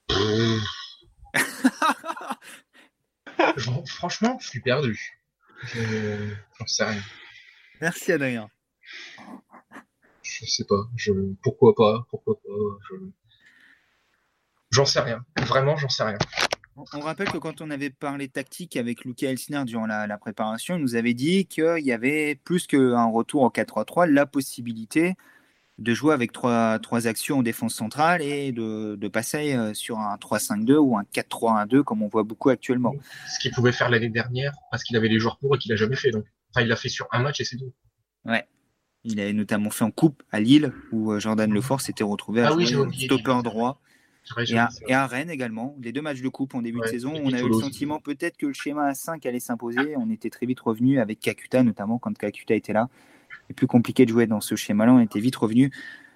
Franchement, 3.86 4.36
je 4.40 4.48
suis 4.48 4.60
perdu. 4.60 5.20
Je 5.62 6.34
n'en 6.60 6.66
sais 6.66 6.84
rien. 6.84 7.02
Merci, 7.80 8.12
Adrien. 8.12 8.50
Je 10.22 10.46
sais 10.46 10.64
pas. 10.64 10.88
Je... 10.96 11.12
Pourquoi 11.42 11.74
pas? 11.74 12.06
Pourquoi 12.10 12.34
pas? 12.34 12.96
J'en 14.70 14.84
sais 14.84 15.00
rien. 15.00 15.24
Vraiment, 15.46 15.76
j'en 15.76 15.88
sais 15.88 16.02
rien. 16.02 16.18
On 16.76 17.00
rappelle 17.00 17.30
que 17.30 17.38
quand 17.38 17.60
on 17.60 17.70
avait 17.70 17.90
parlé 17.90 18.28
tactique 18.28 18.76
avec 18.76 19.04
Luca 19.04 19.30
Elsner 19.30 19.62
durant 19.64 19.86
la, 19.86 20.18
préparation, 20.18 20.76
il 20.76 20.82
nous 20.82 20.96
avait 20.96 21.14
dit 21.14 21.46
qu'il 21.46 21.84
y 21.84 21.92
avait 21.92 22.34
plus 22.34 22.66
qu'un 22.66 23.04
retour 23.04 23.44
en 23.44 23.48
4-3-3, 23.48 24.10
la 24.10 24.26
possibilité 24.26 25.14
de 25.78 25.94
jouer 25.94 26.14
avec 26.14 26.32
trois, 26.32 26.78
trois 26.78 27.06
actions 27.06 27.38
en 27.38 27.42
défense 27.42 27.74
centrale 27.74 28.22
et 28.22 28.52
de, 28.52 29.08
passer 29.08 29.54
euh, 29.54 29.74
sur 29.74 29.98
un 29.98 30.16
3-5-2 30.16 30.76
ou 30.76 30.96
un 30.96 31.02
4-3-1-2 31.14 31.82
comme 31.82 32.02
on 32.02 32.08
voit 32.08 32.22
beaucoup 32.22 32.50
actuellement. 32.50 32.94
Ce 33.28 33.40
qu'il 33.40 33.52
pouvait 33.52 33.72
faire 33.72 33.90
l'année 33.90 34.08
dernière 34.08 34.52
parce 34.70 34.82
qu'il 34.84 34.96
avait 34.96 35.08
les 35.08 35.18
joueurs 35.18 35.38
pour 35.38 35.54
et 35.54 35.58
qu'il 35.58 35.70
n'a 35.70 35.76
jamais 35.76 35.96
fait. 35.96 36.10
Donc. 36.10 36.24
Enfin, 36.50 36.64
il 36.64 36.68
l'a 36.68 36.76
fait 36.76 36.88
sur 36.88 37.08
un 37.12 37.22
match 37.22 37.40
et 37.40 37.44
c'est 37.44 37.56
tout. 37.56 37.72
Ouais. 38.24 38.46
Il 39.02 39.20
a 39.20 39.32
notamment 39.32 39.70
fait 39.70 39.84
en 39.84 39.90
coupe 39.90 40.22
à 40.32 40.40
Lille 40.40 40.72
où 40.92 41.12
euh, 41.12 41.20
Jordan 41.20 41.52
Lefort 41.52 41.80
s'était 41.80 42.04
retrouvé 42.04 42.42
à 42.42 42.48
ah 42.48 42.52
jouer 42.52 42.66
stopper 42.66 43.42
droit. 43.42 43.80
Et 44.88 44.94
à, 44.94 45.06
Rennes 45.06 45.30
également, 45.30 45.76
les 45.82 45.92
deux 45.92 46.00
matchs 46.00 46.22
de 46.22 46.28
coupe 46.28 46.54
en 46.54 46.62
début 46.62 46.80
de 46.80 46.86
saison, 46.86 47.12
on 47.14 47.32
a 47.32 47.40
eu 47.40 47.48
le 47.48 47.54
sentiment 47.54 48.00
peut-être 48.00 48.36
que 48.36 48.46
le 48.46 48.52
schéma 48.54 48.86
à 48.86 48.94
5 48.94 49.24
allait 49.26 49.40
s'imposer. 49.40 49.96
On 49.96 50.10
était 50.10 50.30
très 50.30 50.46
vite 50.46 50.60
revenu 50.60 50.98
avec 50.98 51.20
Kakuta, 51.20 51.62
notamment 51.62 51.98
quand 51.98 52.16
Kakuta 52.16 52.54
était 52.54 52.72
là. 52.72 52.88
C'est 53.48 53.54
plus 53.54 53.66
compliqué 53.66 54.06
de 54.06 54.10
jouer 54.10 54.26
dans 54.26 54.40
ce 54.40 54.56
schéma-là. 54.56 54.92
On 54.92 55.00
était 55.00 55.20
vite 55.20 55.36
revenu 55.36 55.70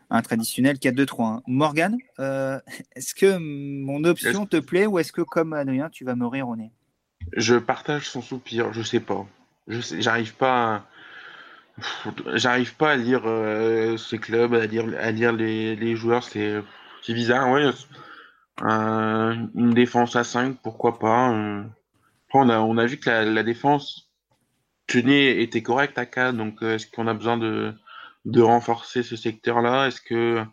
à 0.09 0.19
un 0.19 0.23
traditionnel 0.23 0.77
4-2-3. 0.77 1.43
Morgan, 1.47 1.99
euh, 2.19 2.59
est-ce 2.97 3.15
que 3.15 3.37
mon 3.37 4.05
option 4.05 4.47
te 4.47 4.57
plaît 4.57 4.87
ou 4.87 4.99
est-ce 4.99 5.13
que, 5.13 5.23
comme 5.23 5.53
Adrien, 5.53 5.91
tu 5.91 6.05
vas 6.05 6.17
me 6.17 6.27
rire 6.27 6.49
au 6.49 6.57
nez 6.57 6.73
Je 7.37 7.57
partage 7.57 8.09
son 8.09 8.23
soupir, 8.23 8.73
je 8.73 8.83
sais 8.83 9.01
pas. 9.01 9.27
Je 9.67 9.81
sais, 9.81 10.01
j'arrive 10.01 10.35
pas 10.35 10.77
à... 10.77 10.87
J'arrive 12.35 12.75
pas 12.75 12.93
à 12.93 12.97
lire 12.97 13.23
euh, 13.27 13.97
ces 13.97 14.19
clubs, 14.19 14.53
à 14.53 14.67
lire, 14.67 14.87
à 14.99 15.13
lire 15.13 15.33
les, 15.33 15.77
les 15.77 15.95
joueurs, 15.95 16.25
c'est 16.25 16.61
c'est 17.03 17.15
bizarre, 17.15 17.51
ouais. 17.51 17.71
Euh, 18.63 19.35
une 19.55 19.75
défense 19.75 20.17
à 20.17 20.25
5, 20.25 20.59
pourquoi 20.63 20.99
pas. 20.99 21.33
Euh. 21.33 21.63
on 22.35 22.49
a, 22.49 22.59
on 22.61 22.77
a 22.79 22.87
vu 22.87 22.99
que 22.99 23.09
la, 23.09 23.43
défense 23.43 24.11
tenait, 24.87 25.43
était 25.43 25.63
correcte 25.63 25.99
à 25.99 26.07
4, 26.07 26.37
donc 26.37 26.63
euh, 26.63 26.75
est-ce 26.75 26.91
qu'on 26.91 27.07
a 27.07 27.15
besoin 27.15 27.39
de, 27.39 27.75
de 28.25 28.43
renforcer 28.43 29.03
ce 29.03 29.17
secteur-là? 29.17 29.87
Est-ce 29.89 30.01
que, 30.01 30.45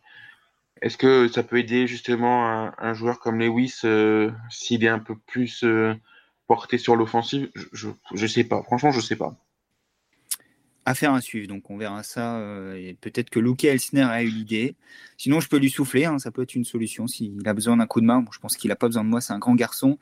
est 0.82 0.98
que 0.98 1.28
ça 1.28 1.44
peut 1.44 1.58
aider 1.58 1.88
justement 1.88 2.72
un, 2.78 2.94
joueur 2.94 3.20
comme 3.20 3.40
Lewis 3.40 3.82
s'il 4.50 4.84
est 4.84 4.90
un 4.90 5.00
peu 5.00 5.16
plus 5.18 5.66
porté 6.48 6.78
sur 6.78 6.96
l'offensive? 6.96 7.50
Je, 7.74 7.90
je, 8.14 8.28
sais 8.28 8.44
pas, 8.44 8.62
franchement, 8.64 8.92
je 8.92 9.02
sais 9.02 9.16
pas. 9.16 9.36
Affaire 10.86 11.14
à 11.14 11.22
suivre, 11.22 11.48
donc 11.48 11.70
on 11.72 11.78
verra 11.78 12.04
ça. 12.04 12.38
Euh, 12.38 12.76
et 12.76 12.94
peut-être 12.94 13.30
que 13.30 13.40
Luke 13.40 13.64
Elsner 13.64 14.04
a 14.04 14.24
eu 14.24 14.28
l'idée. 14.28 14.76
Sinon, 15.18 15.40
je 15.40 15.50
peux 15.50 15.58
lui 15.58 15.72
souffler, 15.72 16.06
hein, 16.06 16.20
ça 16.20 16.32
peut 16.32 16.44
être 16.44 16.56
une 16.56 16.66
solution 16.66 17.08
s'il 17.08 17.42
a 17.48 17.54
besoin 17.54 17.78
d'un 17.78 17.88
coup 17.88 18.02
de 18.02 18.06
main. 18.06 18.24
je 18.32 18.40
pense 18.40 18.56
qu'il 18.56 18.70
n'a 18.70 18.76
pas 18.76 18.88
besoin 18.88 19.04
de 19.04 19.10
moi, 19.10 19.20
c'est 19.20 19.34
un 19.34 19.40
grand 19.40 19.56
garçon. 19.56 19.98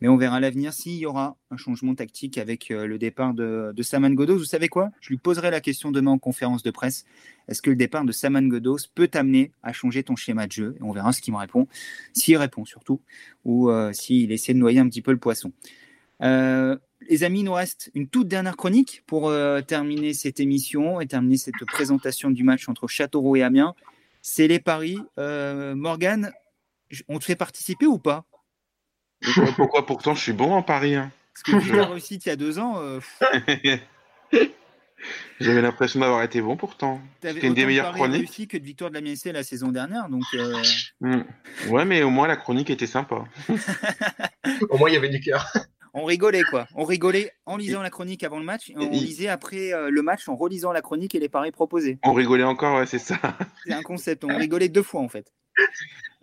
Mais 0.00 0.08
on 0.08 0.16
verra 0.16 0.40
l'avenir 0.40 0.72
s'il 0.72 0.96
y 0.96 1.06
aura 1.06 1.36
un 1.50 1.56
changement 1.56 1.94
tactique 1.94 2.36
avec 2.36 2.70
euh, 2.70 2.86
le 2.86 2.98
départ 2.98 3.32
de, 3.32 3.72
Saman 3.80 4.10
Godos. 4.10 4.36
Vous 4.36 4.44
savez 4.44 4.68
quoi? 4.68 4.90
Je 5.00 5.08
lui 5.10 5.16
poserai 5.16 5.50
la 5.50 5.60
question 5.60 5.92
demain 5.92 6.10
en 6.10 6.18
conférence 6.18 6.62
de 6.62 6.70
presse. 6.70 7.04
Est-ce 7.48 7.62
que 7.62 7.70
le 7.70 7.76
départ 7.76 8.04
de 8.04 8.12
Saman 8.12 8.46
Godos 8.48 8.88
peut 8.94 9.08
t'amener 9.08 9.52
à 9.62 9.72
changer 9.72 10.02
ton 10.02 10.16
schéma 10.16 10.46
de 10.46 10.52
jeu? 10.52 10.76
Et 10.78 10.82
on 10.82 10.92
verra 10.92 11.12
ce 11.12 11.20
qu'il 11.20 11.32
me 11.32 11.38
répond. 11.38 11.68
S'il 12.12 12.36
répond 12.36 12.64
surtout, 12.64 13.00
ou 13.44 13.70
euh, 13.70 13.92
s'il 13.92 14.32
essaie 14.32 14.52
de 14.52 14.58
noyer 14.58 14.80
un 14.80 14.88
petit 14.88 15.02
peu 15.02 15.12
le 15.12 15.18
poisson. 15.18 15.52
Euh, 16.22 16.76
les 17.08 17.24
amis, 17.24 17.40
il 17.40 17.44
nous 17.44 17.52
reste 17.52 17.90
une 17.94 18.08
toute 18.08 18.28
dernière 18.28 18.56
chronique 18.56 19.02
pour 19.06 19.28
euh, 19.28 19.60
terminer 19.60 20.14
cette 20.14 20.40
émission 20.40 21.00
et 21.00 21.06
terminer 21.06 21.36
cette 21.36 21.64
présentation 21.66 22.30
du 22.30 22.42
match 22.44 22.68
entre 22.68 22.88
Châteauroux 22.88 23.36
et 23.36 23.42
Amiens. 23.42 23.74
C'est 24.22 24.48
les 24.48 24.58
paris. 24.58 24.98
Euh, 25.18 25.74
Morgane, 25.74 26.32
on 27.08 27.18
te 27.18 27.24
fait 27.24 27.36
participer 27.36 27.86
ou 27.86 27.98
pas? 27.98 28.24
Pourquoi 29.56 29.86
pourtant 29.86 30.14
je 30.14 30.20
suis 30.20 30.32
bon 30.32 30.52
en 30.52 30.62
paris 30.62 30.96
hein. 30.96 31.10
Parce 31.32 31.42
que 31.42 31.66
tu 31.66 31.78
as 31.78 31.86
réussi 31.90 32.16
il 32.16 32.26
y 32.26 32.30
a 32.30 32.36
deux 32.36 32.58
ans. 32.58 32.78
Euh, 32.78 33.00
J'avais 35.40 35.60
l'impression 35.60 36.00
d'avoir 36.00 36.22
été 36.22 36.40
bon 36.40 36.56
pourtant. 36.56 37.00
C'était 37.22 37.46
une 37.46 37.54
des 37.54 37.66
meilleures 37.66 37.92
chroniques. 37.92 38.28
réussi 38.28 38.48
que 38.48 38.56
de 38.56 38.64
victoire 38.64 38.90
de 38.90 38.94
la 38.94 39.02
MSC 39.02 39.32
la 39.32 39.42
saison 39.42 39.68
dernière. 39.68 40.08
Donc, 40.08 40.22
hmm. 41.00 41.22
Ouais, 41.68 41.84
mais 41.84 42.02
au 42.02 42.10
moins 42.10 42.26
la 42.26 42.36
chronique 42.36 42.70
était 42.70 42.86
sympa. 42.86 43.24
au 44.70 44.78
moins 44.78 44.88
il 44.88 44.94
y 44.94 44.96
avait 44.96 45.10
du 45.10 45.20
cœur 45.20 45.52
on 45.94 46.04
rigolait 46.04 46.42
quoi. 46.42 46.66
On 46.74 46.84
rigolait 46.84 47.32
en 47.46 47.56
lisant 47.56 47.80
la 47.80 47.90
chronique 47.90 48.24
avant 48.24 48.38
le 48.38 48.44
match, 48.44 48.72
on 48.76 48.90
lisait 48.90 49.28
après 49.28 49.72
euh, 49.72 49.90
le 49.90 50.02
match 50.02 50.28
en 50.28 50.36
relisant 50.36 50.72
la 50.72 50.82
chronique 50.82 51.14
et 51.14 51.20
les 51.20 51.28
paris 51.28 51.52
proposés. 51.52 51.98
On 52.02 52.12
rigolait 52.12 52.44
encore, 52.44 52.78
ouais, 52.78 52.86
c'est 52.86 52.98
ça. 52.98 53.18
C'est 53.64 53.72
un 53.72 53.82
concept, 53.82 54.24
on 54.24 54.36
rigolait 54.36 54.68
deux 54.68 54.82
fois 54.82 55.00
en 55.00 55.08
fait. 55.08 55.32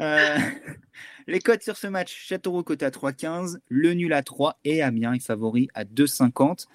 Euh, 0.01 0.37
les 1.27 1.39
codes 1.39 1.63
sur 1.63 1.77
ce 1.77 1.87
match 1.87 2.13
Châteauroux 2.13 2.63
côté 2.63 2.85
à 2.85 2.89
3,15, 2.89 3.59
le 3.69 3.93
nul 3.93 4.13
à 4.13 4.21
3 4.21 4.59
et 4.65 4.81
Amiens 4.83 5.13
est 5.13 5.25
favori 5.25 5.69
à 5.73 5.85
2,50. 5.85 6.65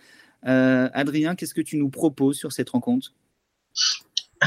Euh, 0.47 0.89
Adrien, 0.93 1.35
qu'est-ce 1.35 1.55
que 1.55 1.61
tu 1.61 1.77
nous 1.77 1.91
proposes 1.91 2.39
sur 2.39 2.53
cette 2.53 2.71
rencontre? 2.71 3.13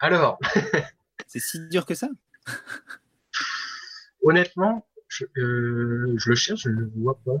Alors, 0.00 0.38
C'est 1.26 1.40
si 1.40 1.68
dur 1.68 1.84
que 1.84 1.94
ça? 1.94 2.08
Honnêtement, 4.22 4.86
je, 5.14 5.24
euh, 5.40 6.14
je 6.16 6.28
le 6.30 6.34
cherche, 6.36 6.62
je 6.62 6.68
ne 6.70 6.80
le 6.80 6.90
vois 6.96 7.18
pas. 7.24 7.36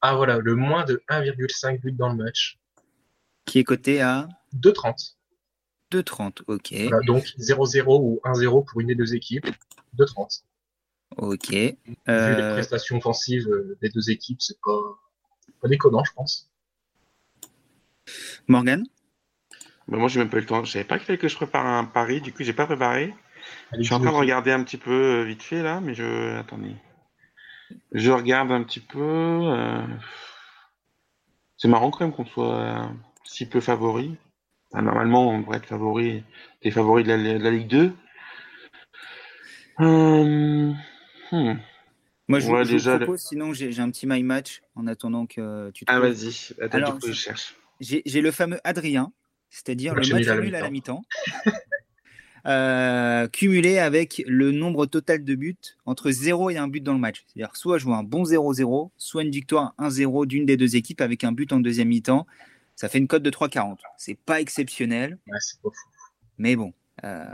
Ah 0.00 0.14
voilà, 0.14 0.38
le 0.38 0.54
moins 0.54 0.84
de 0.84 1.02
1,5 1.08 1.80
but 1.80 1.96
dans 1.96 2.08
le 2.08 2.16
match. 2.16 2.58
Qui 3.46 3.58
est 3.60 3.64
coté 3.64 4.00
à 4.00 4.28
2,30. 4.54 5.14
2,30. 5.92 6.42
Ok. 6.48 6.72
Voilà, 6.72 7.00
donc 7.06 7.24
0-0 7.38 7.84
ou 7.86 8.20
1-0 8.24 8.64
pour 8.64 8.80
une 8.80 8.88
des 8.88 8.94
deux 8.94 9.14
équipes. 9.14 9.46
2,30. 9.96 10.42
Ok. 11.16 11.48
Vu 11.50 11.56
les 11.56 11.76
Euh, 12.08 12.52
prestations 12.54 12.98
offensives 12.98 13.48
euh, 13.48 13.78
des 13.80 13.88
deux 13.88 14.10
équipes, 14.10 14.40
c'est 14.42 14.58
pas, 14.62 14.78
pas 15.62 15.68
déconnant, 15.68 16.04
je 16.04 16.12
pense. 16.12 16.50
Morgan? 18.46 18.84
Bah, 19.88 19.96
moi, 19.96 20.08
j'ai 20.08 20.20
même 20.20 20.28
pas 20.30 20.36
eu 20.36 20.40
le 20.40 20.46
temps. 20.46 20.64
Je 20.64 20.72
savais 20.72 20.84
pas 20.84 20.98
qu'il 20.98 21.06
fallait 21.06 21.18
que 21.18 21.28
je 21.28 21.36
prépare 21.36 21.64
un 21.66 21.84
pari. 21.84 22.20
Du 22.20 22.32
coup, 22.32 22.42
j'ai 22.44 22.52
pas 22.52 22.66
préparé. 22.66 23.14
Je 23.76 23.82
suis 23.82 23.94
en 23.94 24.00
train 24.00 24.12
de 24.12 24.16
regarder 24.16 24.50
un 24.52 24.62
petit 24.62 24.76
peu 24.76 25.22
vite 25.22 25.42
fait 25.42 25.62
là, 25.62 25.80
mais 25.80 25.94
je. 25.94 26.36
Attendez. 26.36 26.74
Je 27.92 28.10
regarde 28.10 28.50
un 28.52 28.62
petit 28.62 28.80
peu. 28.80 28.98
euh, 29.00 29.82
C'est 31.56 31.68
marrant 31.68 31.90
quand 31.90 32.04
même 32.04 32.12
qu'on 32.14 32.24
soit 32.26 32.54
euh, 32.54 32.86
si 33.24 33.46
peu 33.48 33.60
favori. 33.60 34.16
Enfin, 34.72 34.82
normalement, 34.82 35.28
on 35.28 35.40
devrait 35.40 35.58
être 35.58 35.66
favori, 35.66 36.22
des 36.62 36.70
favoris 36.70 37.04
de 37.06 37.12
la, 37.12 37.38
de 37.38 37.42
la 37.44 37.50
Ligue 37.50 37.68
2. 37.68 37.92
Euh, 39.80 40.72
hmm. 41.32 41.54
Moi, 42.28 42.40
je, 42.40 42.50
Ouais, 42.50 42.64
je 42.64 42.72
déjà, 42.72 42.92
vous 42.92 42.98
propose, 42.98 43.20
sinon 43.20 43.52
j'ai 43.54 43.78
un 43.80 43.90
petit 43.90 44.06
my 44.06 44.22
match 44.22 44.60
en 44.74 44.86
attendant 44.86 45.26
que 45.26 45.70
tu 45.70 45.84
Ah, 45.86 45.94
trouves. 45.98 46.08
vas-y. 46.10 46.52
Attends, 46.60 46.76
Alors, 46.76 46.94
du 46.94 47.00
coup, 47.00 47.06
je 47.06 47.12
cherche. 47.12 47.54
J'ai 47.80 48.20
le 48.20 48.30
fameux 48.32 48.58
Adrien, 48.64 49.12
c'est-à-dire 49.50 49.94
le 49.94 50.00
Match 50.00 50.28
nul 50.28 50.54
à 50.56 50.60
la 50.60 50.70
mi-temps, 50.70 51.02
euh, 52.46 53.26
cumulé 53.28 53.78
avec 53.78 54.22
le 54.26 54.52
nombre 54.52 54.86
total 54.86 55.24
de 55.24 55.34
buts 55.34 55.56
entre 55.86 56.10
0 56.10 56.50
et 56.50 56.56
un 56.56 56.68
but 56.68 56.80
dans 56.82 56.92
le 56.94 56.98
match. 56.98 57.24
C'est-à-dire 57.26 57.54
soit 57.56 57.78
jouer 57.78 57.94
un 57.94 58.02
bon 58.02 58.24
0-0, 58.24 58.90
soit 58.96 59.22
une 59.22 59.30
victoire 59.30 59.74
1-0 59.78 60.26
d'une 60.26 60.46
des 60.46 60.56
deux 60.56 60.76
équipes 60.76 61.00
avec 61.00 61.24
un 61.24 61.32
but 61.32 61.52
en 61.52 61.60
deuxième 61.60 61.88
mi-temps. 61.88 62.26
Ça 62.76 62.88
fait 62.88 62.98
une 62.98 63.08
cote 63.08 63.22
de 63.22 63.30
3,40. 63.30 63.78
C'est 63.96 64.16
pas 64.18 64.40
exceptionnel, 64.40 65.18
Ouais, 65.26 65.38
c'est 65.40 65.60
pas 65.60 65.68
fou. 65.70 65.90
mais 66.38 66.54
bon. 66.56 66.72
euh, 67.04 67.24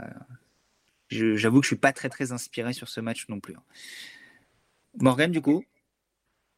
J'avoue 1.11 1.59
que 1.59 1.65
je 1.65 1.69
suis 1.69 1.75
pas 1.75 1.93
très 1.93 2.09
très 2.09 2.31
inspiré 2.31 2.73
sur 2.73 2.89
ce 2.89 2.99
match 2.99 3.27
non 3.29 3.39
plus. 3.39 3.55
hein. 3.55 3.61
Morgan, 4.99 5.31
du 5.31 5.41
coup, 5.41 5.63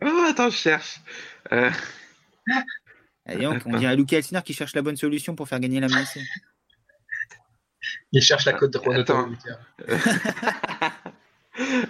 Oh, 0.01 0.25
attends, 0.29 0.49
je 0.51 0.55
cherche. 0.55 1.01
Euh, 1.51 1.71
Allez, 3.25 3.47
on 3.47 3.77
dirait 3.77 3.95
Luca 3.95 4.15
Elsner 4.17 4.41
qui 4.45 4.53
cherche 4.53 4.75
la 4.75 4.81
bonne 4.83 4.95
solution 4.95 5.35
pour 5.35 5.49
faire 5.49 5.59
gagner 5.59 5.79
la 5.79 5.87
MSC. 5.87 6.19
Il 8.11 8.21
cherche 8.21 8.45
la 8.45 8.53
cote 8.53 8.71
de 8.71 8.77
Renato 8.77 9.13
Attends. 9.13 9.27
Buter. 9.27 9.55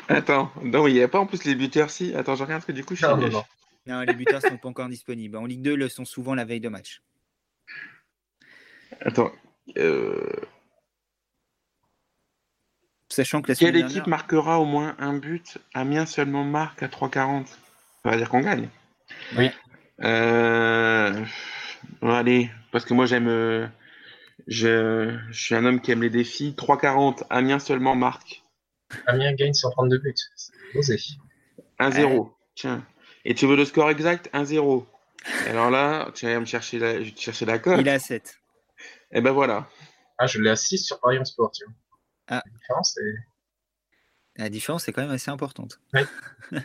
Attends, 0.08 0.52
non, 0.64 0.88
il 0.88 0.94
n'y 0.94 1.02
a 1.02 1.08
pas 1.08 1.20
en 1.20 1.26
plus 1.26 1.44
les 1.44 1.56
buteurs 1.56 1.90
si. 1.90 2.16
Attends, 2.16 2.36
je 2.36 2.44
regarde 2.44 2.62
parce 2.62 2.68
que 2.68 2.72
du 2.72 2.86
coup, 2.86 2.96
je 2.96 3.06
suis. 3.06 3.08
Non, 3.08 3.18
non, 3.18 3.30
non. 3.30 3.44
Non, 3.86 4.02
les 4.02 4.14
buteurs 4.14 4.42
sont 4.42 4.58
pas 4.58 4.70
encore 4.70 4.90
disponibles. 4.90 5.38
En 5.38 5.46
Ligue 5.46 5.62
2, 5.62 5.74
ils 5.74 5.80
le 5.80 5.90
sont 5.90 6.06
souvent 6.06 6.36
la 6.36 6.46
veille 6.46 6.60
de 6.60 6.70
match. 6.70 7.02
Attends. 9.02 9.32
euh, 9.78 10.32
Sachant 13.10 13.42
que 13.42 13.50
la 13.50 13.56
Quelle 13.56 13.74
dernière, 13.74 13.90
équipe 13.90 14.08
marquera 14.08 14.60
au 14.60 14.66
moins 14.66 14.96
un 15.00 15.18
but 15.18 15.58
Amiens 15.74 16.06
seulement 16.06 16.44
marque 16.44 16.84
à 16.84 16.88
3,40. 16.88 17.46
Ça 17.48 18.12
veut 18.12 18.18
dire 18.18 18.30
qu'on 18.30 18.42
gagne. 18.42 18.70
Oui. 19.38 19.50
Euh... 20.02 21.26
bon, 22.02 22.14
allez, 22.14 22.50
parce 22.72 22.86
que 22.86 22.94
moi 22.94 23.06
j'aime. 23.06 23.72
Je... 24.48 25.18
je 25.30 25.44
suis 25.44 25.56
un 25.56 25.66
homme 25.66 25.82
qui 25.82 25.92
aime 25.92 26.02
les 26.02 26.10
défis. 26.10 26.56
3,40. 26.58 27.24
Amiens 27.30 27.60
seulement 27.60 27.96
marque. 27.96 28.44
Amiens 29.06 29.34
gagne 29.34 29.54
132 29.54 29.98
buts. 30.00 30.14
C'est 30.36 30.78
osé. 30.78 30.98
1-0. 31.80 32.32
Tiens. 32.56 32.86
Et 33.26 33.36
tu 33.36 33.46
veux 33.46 33.56
le 33.56 33.66
score 33.66 33.90
exact? 33.90 34.30
1-0. 34.34 34.86
Alors 35.48 35.70
là, 35.70 36.12
tu 36.14 36.26
vas 36.26 36.40
me 36.40 36.46
chercher 36.46 36.80
la, 36.80 37.00
je 37.00 37.06
vais 37.06 37.12
te 37.12 37.20
chercher 37.20 37.46
la 37.46 37.60
cote. 37.60 37.80
il 37.80 37.88
est 37.88 37.92
à 37.92 38.00
7. 38.00 38.40
Et 39.12 39.22
ben 39.22 39.32
voilà. 39.32 39.70
Ah, 40.18 40.28
je 40.28 40.40
l'ai 40.40 40.50
à 40.50 40.56
6 40.56 40.80
sur 40.80 41.00
Paris 41.00 41.20
en 41.20 41.26
Sport. 41.26 41.52
Tu 41.52 41.66
vois. 41.66 41.74
Ah. 42.28 42.44
La 42.46 42.52
différence, 42.52 42.94
c'est 42.96 44.44
La 44.44 44.50
différence 44.50 44.88
est 44.88 44.94
quand 44.94 45.02
même 45.02 45.12
assez 45.12 45.32
importante. 45.32 45.80
Ouais. 45.94 46.06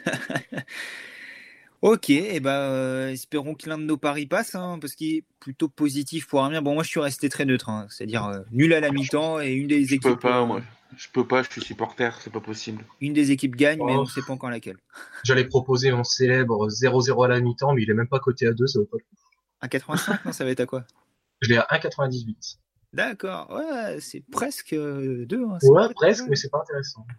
ok, 1.82 2.10
et 2.10 2.40
ben 2.40 2.50
euh, 2.50 3.08
espérons 3.10 3.54
que 3.54 3.68
l'un 3.68 3.78
de 3.78 3.84
nos 3.84 3.96
paris 3.96 4.26
passe, 4.26 4.54
hein, 4.54 4.78
parce 4.80 4.94
qu'il 4.94 5.16
est 5.16 5.24
plutôt 5.40 5.68
positif 5.68 6.26
pour 6.26 6.42
Amiens. 6.44 6.62
Bon, 6.62 6.74
moi 6.74 6.82
je 6.82 6.88
suis 6.88 7.00
resté 7.00 7.28
très 7.28 7.44
neutre, 7.44 7.68
hein, 7.68 7.86
c'est-à-dire 7.90 8.24
euh, 8.26 8.40
nul 8.52 8.72
à 8.72 8.80
la 8.80 8.90
mi-temps 8.90 9.40
et 9.40 9.52
une 9.52 9.66
des 9.68 9.80
Je 9.84 9.94
équipes, 9.94 10.02
peux 10.12 10.18
pas, 10.18 10.44
moi. 10.44 10.62
Je 10.96 11.08
peux 11.12 11.26
pas, 11.26 11.42
je 11.42 11.48
suis 11.50 11.62
supporter, 11.62 12.20
c'est 12.20 12.32
pas 12.32 12.40
possible. 12.40 12.84
une 13.00 13.12
des 13.14 13.30
équipes 13.30 13.56
gagne, 13.56 13.78
mais 13.84 13.94
Oh. 13.94 14.00
on 14.00 14.02
ne 14.02 14.06
sait 14.08 14.20
pas 14.20 14.32
encore 14.34 14.50
laquelle. 14.50 14.76
J'allais 15.24 15.46
proposer 15.46 15.90
mon 15.90 16.04
célèbre 16.04 16.68
0-0 16.68 17.24
à 17.24 17.28
la 17.28 17.40
mi-temps, 17.40 17.72
mais 17.74 17.82
il 17.82 17.90
est 17.90 17.94
même 17.94 18.08
pas 18.08 18.20
coté 18.20 18.46
à 18.46 18.52
2, 18.52 18.66
ça 18.66 18.78
vaut 18.78 18.84
pas 18.86 18.98
le 18.98 19.04
coup. 19.04 19.16
À 19.60 19.68
85, 19.68 20.24
non, 20.26 20.32
ça 20.32 20.44
va 20.44 20.50
être 20.50 20.60
à 20.60 20.66
quoi? 20.66 20.84
Je 21.40 21.48
l'ai 21.48 21.56
à 21.56 21.66
1,98. 21.70 22.58
D'accord, 22.92 23.50
ouais, 23.50 23.98
c'est 24.00 24.22
presque 24.30 24.74
2. 24.74 25.44
Hein, 25.46 25.58
c'est 25.60 25.68
Ouais, 25.70 25.88
presque, 25.94 26.24
mais 26.28 26.36
c'est 26.36 26.50
pas 26.50 26.60
intéressant. 26.60 27.06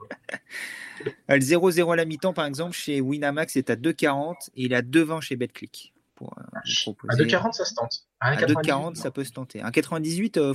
Euh, 1.29 1.35
Le 1.35 1.41
0-0 1.41 1.91
à 1.91 1.95
la 1.97 2.05
mi-temps, 2.05 2.33
par 2.33 2.45
exemple, 2.45 2.73
chez 2.73 3.01
Winamax, 3.01 3.57
est 3.57 3.69
à 3.69 3.75
2,40 3.75 4.49
et 4.55 4.63
il 4.65 4.71
est 4.71 4.75
à 4.75 4.81
2,20 4.81 5.19
chez 5.19 5.35
BetClick. 5.35 5.93
Pour, 6.15 6.33
euh, 6.37 6.41
vous 6.53 6.57
À 6.57 6.61
proposer- 6.83 7.23
2,40, 7.25 7.51
ça 7.53 7.65
se 7.65 7.73
tente. 7.73 8.05
À 8.21 8.29
À 8.29 8.35
1,98, 8.35 8.53
2,40, 8.53 8.95
ça 8.95 9.11
peut 9.11 9.23
se 9.25 9.31
tenter. 9.31 9.61
Un 9.61 9.71
98, 9.71 10.37
euh, 10.37 10.53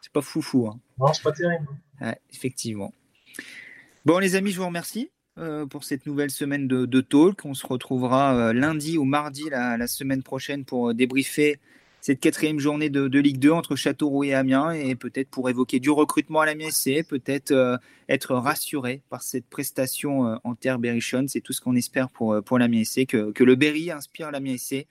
c'est 0.00 0.12
pas 0.12 0.22
foufou. 0.22 0.66
Hein. 0.66 0.80
Non, 0.98 1.12
c'est 1.12 1.22
pas 1.22 1.30
terrible. 1.32 1.68
Ouais, 2.00 2.18
effectivement. 2.32 2.92
Bon, 4.04 4.18
les 4.18 4.34
amis, 4.34 4.50
je 4.50 4.58
vous 4.58 4.66
remercie 4.66 5.10
euh, 5.38 5.66
pour 5.66 5.84
cette 5.84 6.06
nouvelle 6.06 6.30
semaine 6.30 6.66
de, 6.66 6.86
de 6.86 7.00
talk. 7.00 7.44
On 7.44 7.54
se 7.54 7.66
retrouvera 7.66 8.34
euh, 8.34 8.52
lundi 8.52 8.98
ou 8.98 9.04
mardi 9.04 9.48
la, 9.50 9.76
la 9.76 9.86
semaine 9.86 10.22
prochaine 10.24 10.64
pour 10.64 10.90
euh, 10.90 10.94
débriefer 10.94 11.60
cette 12.04 12.20
quatrième 12.20 12.60
journée 12.60 12.90
de, 12.90 13.08
de 13.08 13.18
Ligue 13.18 13.38
2 13.38 13.50
entre 13.50 13.76
Châteauroux 13.76 14.24
et 14.24 14.34
Amiens 14.34 14.72
et 14.72 14.94
peut-être 14.94 15.30
pour 15.30 15.48
évoquer 15.48 15.80
du 15.80 15.88
recrutement 15.88 16.42
à 16.42 16.44
l'Amiens 16.44 16.68
SC, 16.70 17.02
peut-être 17.08 17.50
euh, 17.52 17.78
être 18.10 18.34
rassuré 18.34 19.00
par 19.08 19.22
cette 19.22 19.46
prestation 19.46 20.26
euh, 20.26 20.36
en 20.44 20.54
terre 20.54 20.78
berrichonne. 20.78 21.28
C'est 21.28 21.40
tout 21.40 21.54
ce 21.54 21.62
qu'on 21.62 21.74
espère 21.76 22.10
pour, 22.10 22.34
euh, 22.34 22.42
pour 22.42 22.58
l'Amiens 22.58 22.84
SC, 22.84 23.06
que, 23.06 23.42
le 23.42 23.54
Berry 23.54 23.90
inspire 23.90 24.30
l'Amiens 24.30 24.58
SC. 24.58 24.86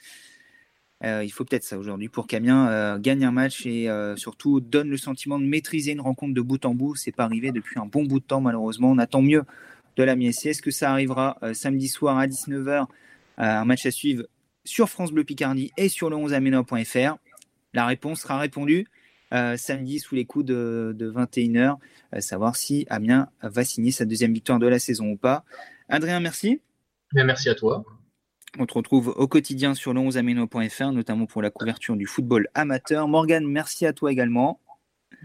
Euh, 1.03 1.23
il 1.23 1.29
faut 1.29 1.45
peut-être 1.45 1.63
ça 1.63 1.77
aujourd'hui 1.77 2.09
pour 2.09 2.25
qu'Amiens 2.25 2.97
gagne 2.97 3.25
un 3.25 3.31
match 3.31 3.63
et 3.67 3.89
surtout 4.15 4.59
donne 4.59 4.89
le 4.89 4.97
sentiment 4.97 5.37
de 5.37 5.45
maîtriser 5.45 5.91
une 5.91 6.01
rencontre 6.01 6.33
de 6.33 6.41
bout 6.41 6.65
en 6.65 6.73
bout. 6.73 6.95
C'est 6.95 7.11
pas 7.11 7.25
arrivé 7.25 7.51
depuis 7.51 7.79
un 7.79 7.85
bon 7.85 8.05
bout 8.05 8.21
de 8.21 8.25
temps 8.25 8.41
malheureusement. 8.41 8.89
On 8.89 8.97
attend 8.97 9.21
mieux 9.21 9.43
de 9.97 10.03
l'Amiens 10.03 10.31
SC. 10.31 10.47
Est-ce 10.47 10.63
que 10.63 10.71
ça 10.71 10.89
arrivera 10.89 11.37
samedi 11.53 11.89
soir 11.89 12.17
à 12.17 12.25
19h 12.25 12.87
Un 13.37 13.65
match 13.65 13.85
à 13.85 13.91
suivre 13.91 14.23
sur 14.65 14.89
France 14.89 15.11
Bleu 15.11 15.23
Picardie 15.23 15.71
et 15.77 15.89
sur 15.89 16.09
le 16.09 16.15
11amena.fr. 16.15 17.17
La 17.73 17.85
réponse 17.85 18.21
sera 18.21 18.37
répondue 18.37 18.87
euh, 19.33 19.57
samedi 19.57 19.99
sous 19.99 20.13
les 20.15 20.25
coups 20.25 20.45
de, 20.45 20.93
de 20.95 21.11
21h, 21.11 21.77
euh, 22.13 22.21
savoir 22.21 22.55
si 22.55 22.85
Amiens 22.89 23.29
va 23.41 23.63
signer 23.65 23.91
sa 23.91 24.05
deuxième 24.05 24.33
victoire 24.33 24.59
de 24.59 24.67
la 24.67 24.77
saison 24.77 25.11
ou 25.11 25.17
pas. 25.17 25.43
Adrien, 25.89 26.19
merci. 26.19 26.61
Bien, 27.13 27.23
merci 27.23 27.49
à 27.49 27.55
toi. 27.55 27.83
On 28.59 28.67
te 28.67 28.75
retrouve 28.75 29.07
au 29.07 29.27
quotidien 29.27 29.73
sur 29.73 29.95
le 29.95 30.01
11ameno.fr, 30.01 30.91
notamment 30.91 31.25
pour 31.25 31.41
la 31.41 31.49
couverture 31.49 31.95
du 31.95 32.05
football 32.05 32.47
amateur. 32.53 33.07
Morgane, 33.07 33.47
merci 33.47 33.87
à 33.87 33.93
toi 33.93 34.11
également. 34.11 34.59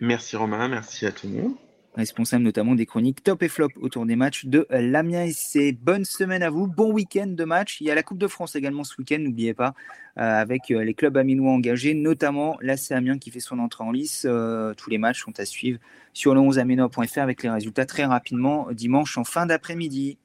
Merci 0.01 0.37
Romain, 0.37 0.69
merci 0.69 1.05
à 1.05 1.13
tout 1.13 1.27
le 1.27 1.35
monde. 1.35 1.55
Responsable 1.95 2.45
notamment 2.45 2.75
des 2.75 2.87
chroniques 2.87 3.23
top 3.25 3.43
et 3.43 3.49
flop 3.49 3.71
autour 3.81 4.07
des 4.07 4.15
matchs 4.15 4.47
de 4.47 4.67
l'Amiens 4.71 5.29
SC. 5.29 5.75
Bonne 5.81 6.05
semaine 6.05 6.43
à 6.43 6.51
vous, 6.51 6.67
bon 6.67 6.93
week-end 6.93 7.27
de 7.27 7.45
match. 7.45 7.81
Il 7.81 7.87
y 7.87 7.91
a 7.91 7.95
la 7.95 8.03
Coupe 8.03 8.19
de 8.19 8.29
France 8.29 8.55
également 8.55 8.85
ce 8.85 8.95
week-end, 8.99 9.19
n'oubliez 9.19 9.55
pas, 9.55 9.75
euh, 10.19 10.23
avec 10.23 10.71
euh, 10.71 10.85
les 10.85 10.95
clubs 10.95 11.17
aminois 11.17 11.53
engagés, 11.53 11.95
notamment 11.95 12.57
l'AC 12.61 12.93
Amiens 12.93 13.19
qui 13.19 13.31
fait 13.31 13.41
son 13.41 13.59
entrée 13.59 13.85
en 13.85 13.91
lice. 13.91 14.27
Euh, 14.29 14.75
tous 14.75 14.91
les 14.91 14.99
matchs 14.99 15.25
sont 15.25 15.41
à 15.41 15.45
suivre 15.45 15.81
sur 16.13 16.35
le 16.35 16.41
11ameno.fr 16.41 17.19
avec 17.19 17.43
les 17.43 17.51
résultats 17.51 17.87
très 17.87 18.05
rapidement 18.05 18.69
dimanche 18.71 19.19
en 19.19 19.25
fin 19.25 19.47
d'après-midi. 19.47 20.19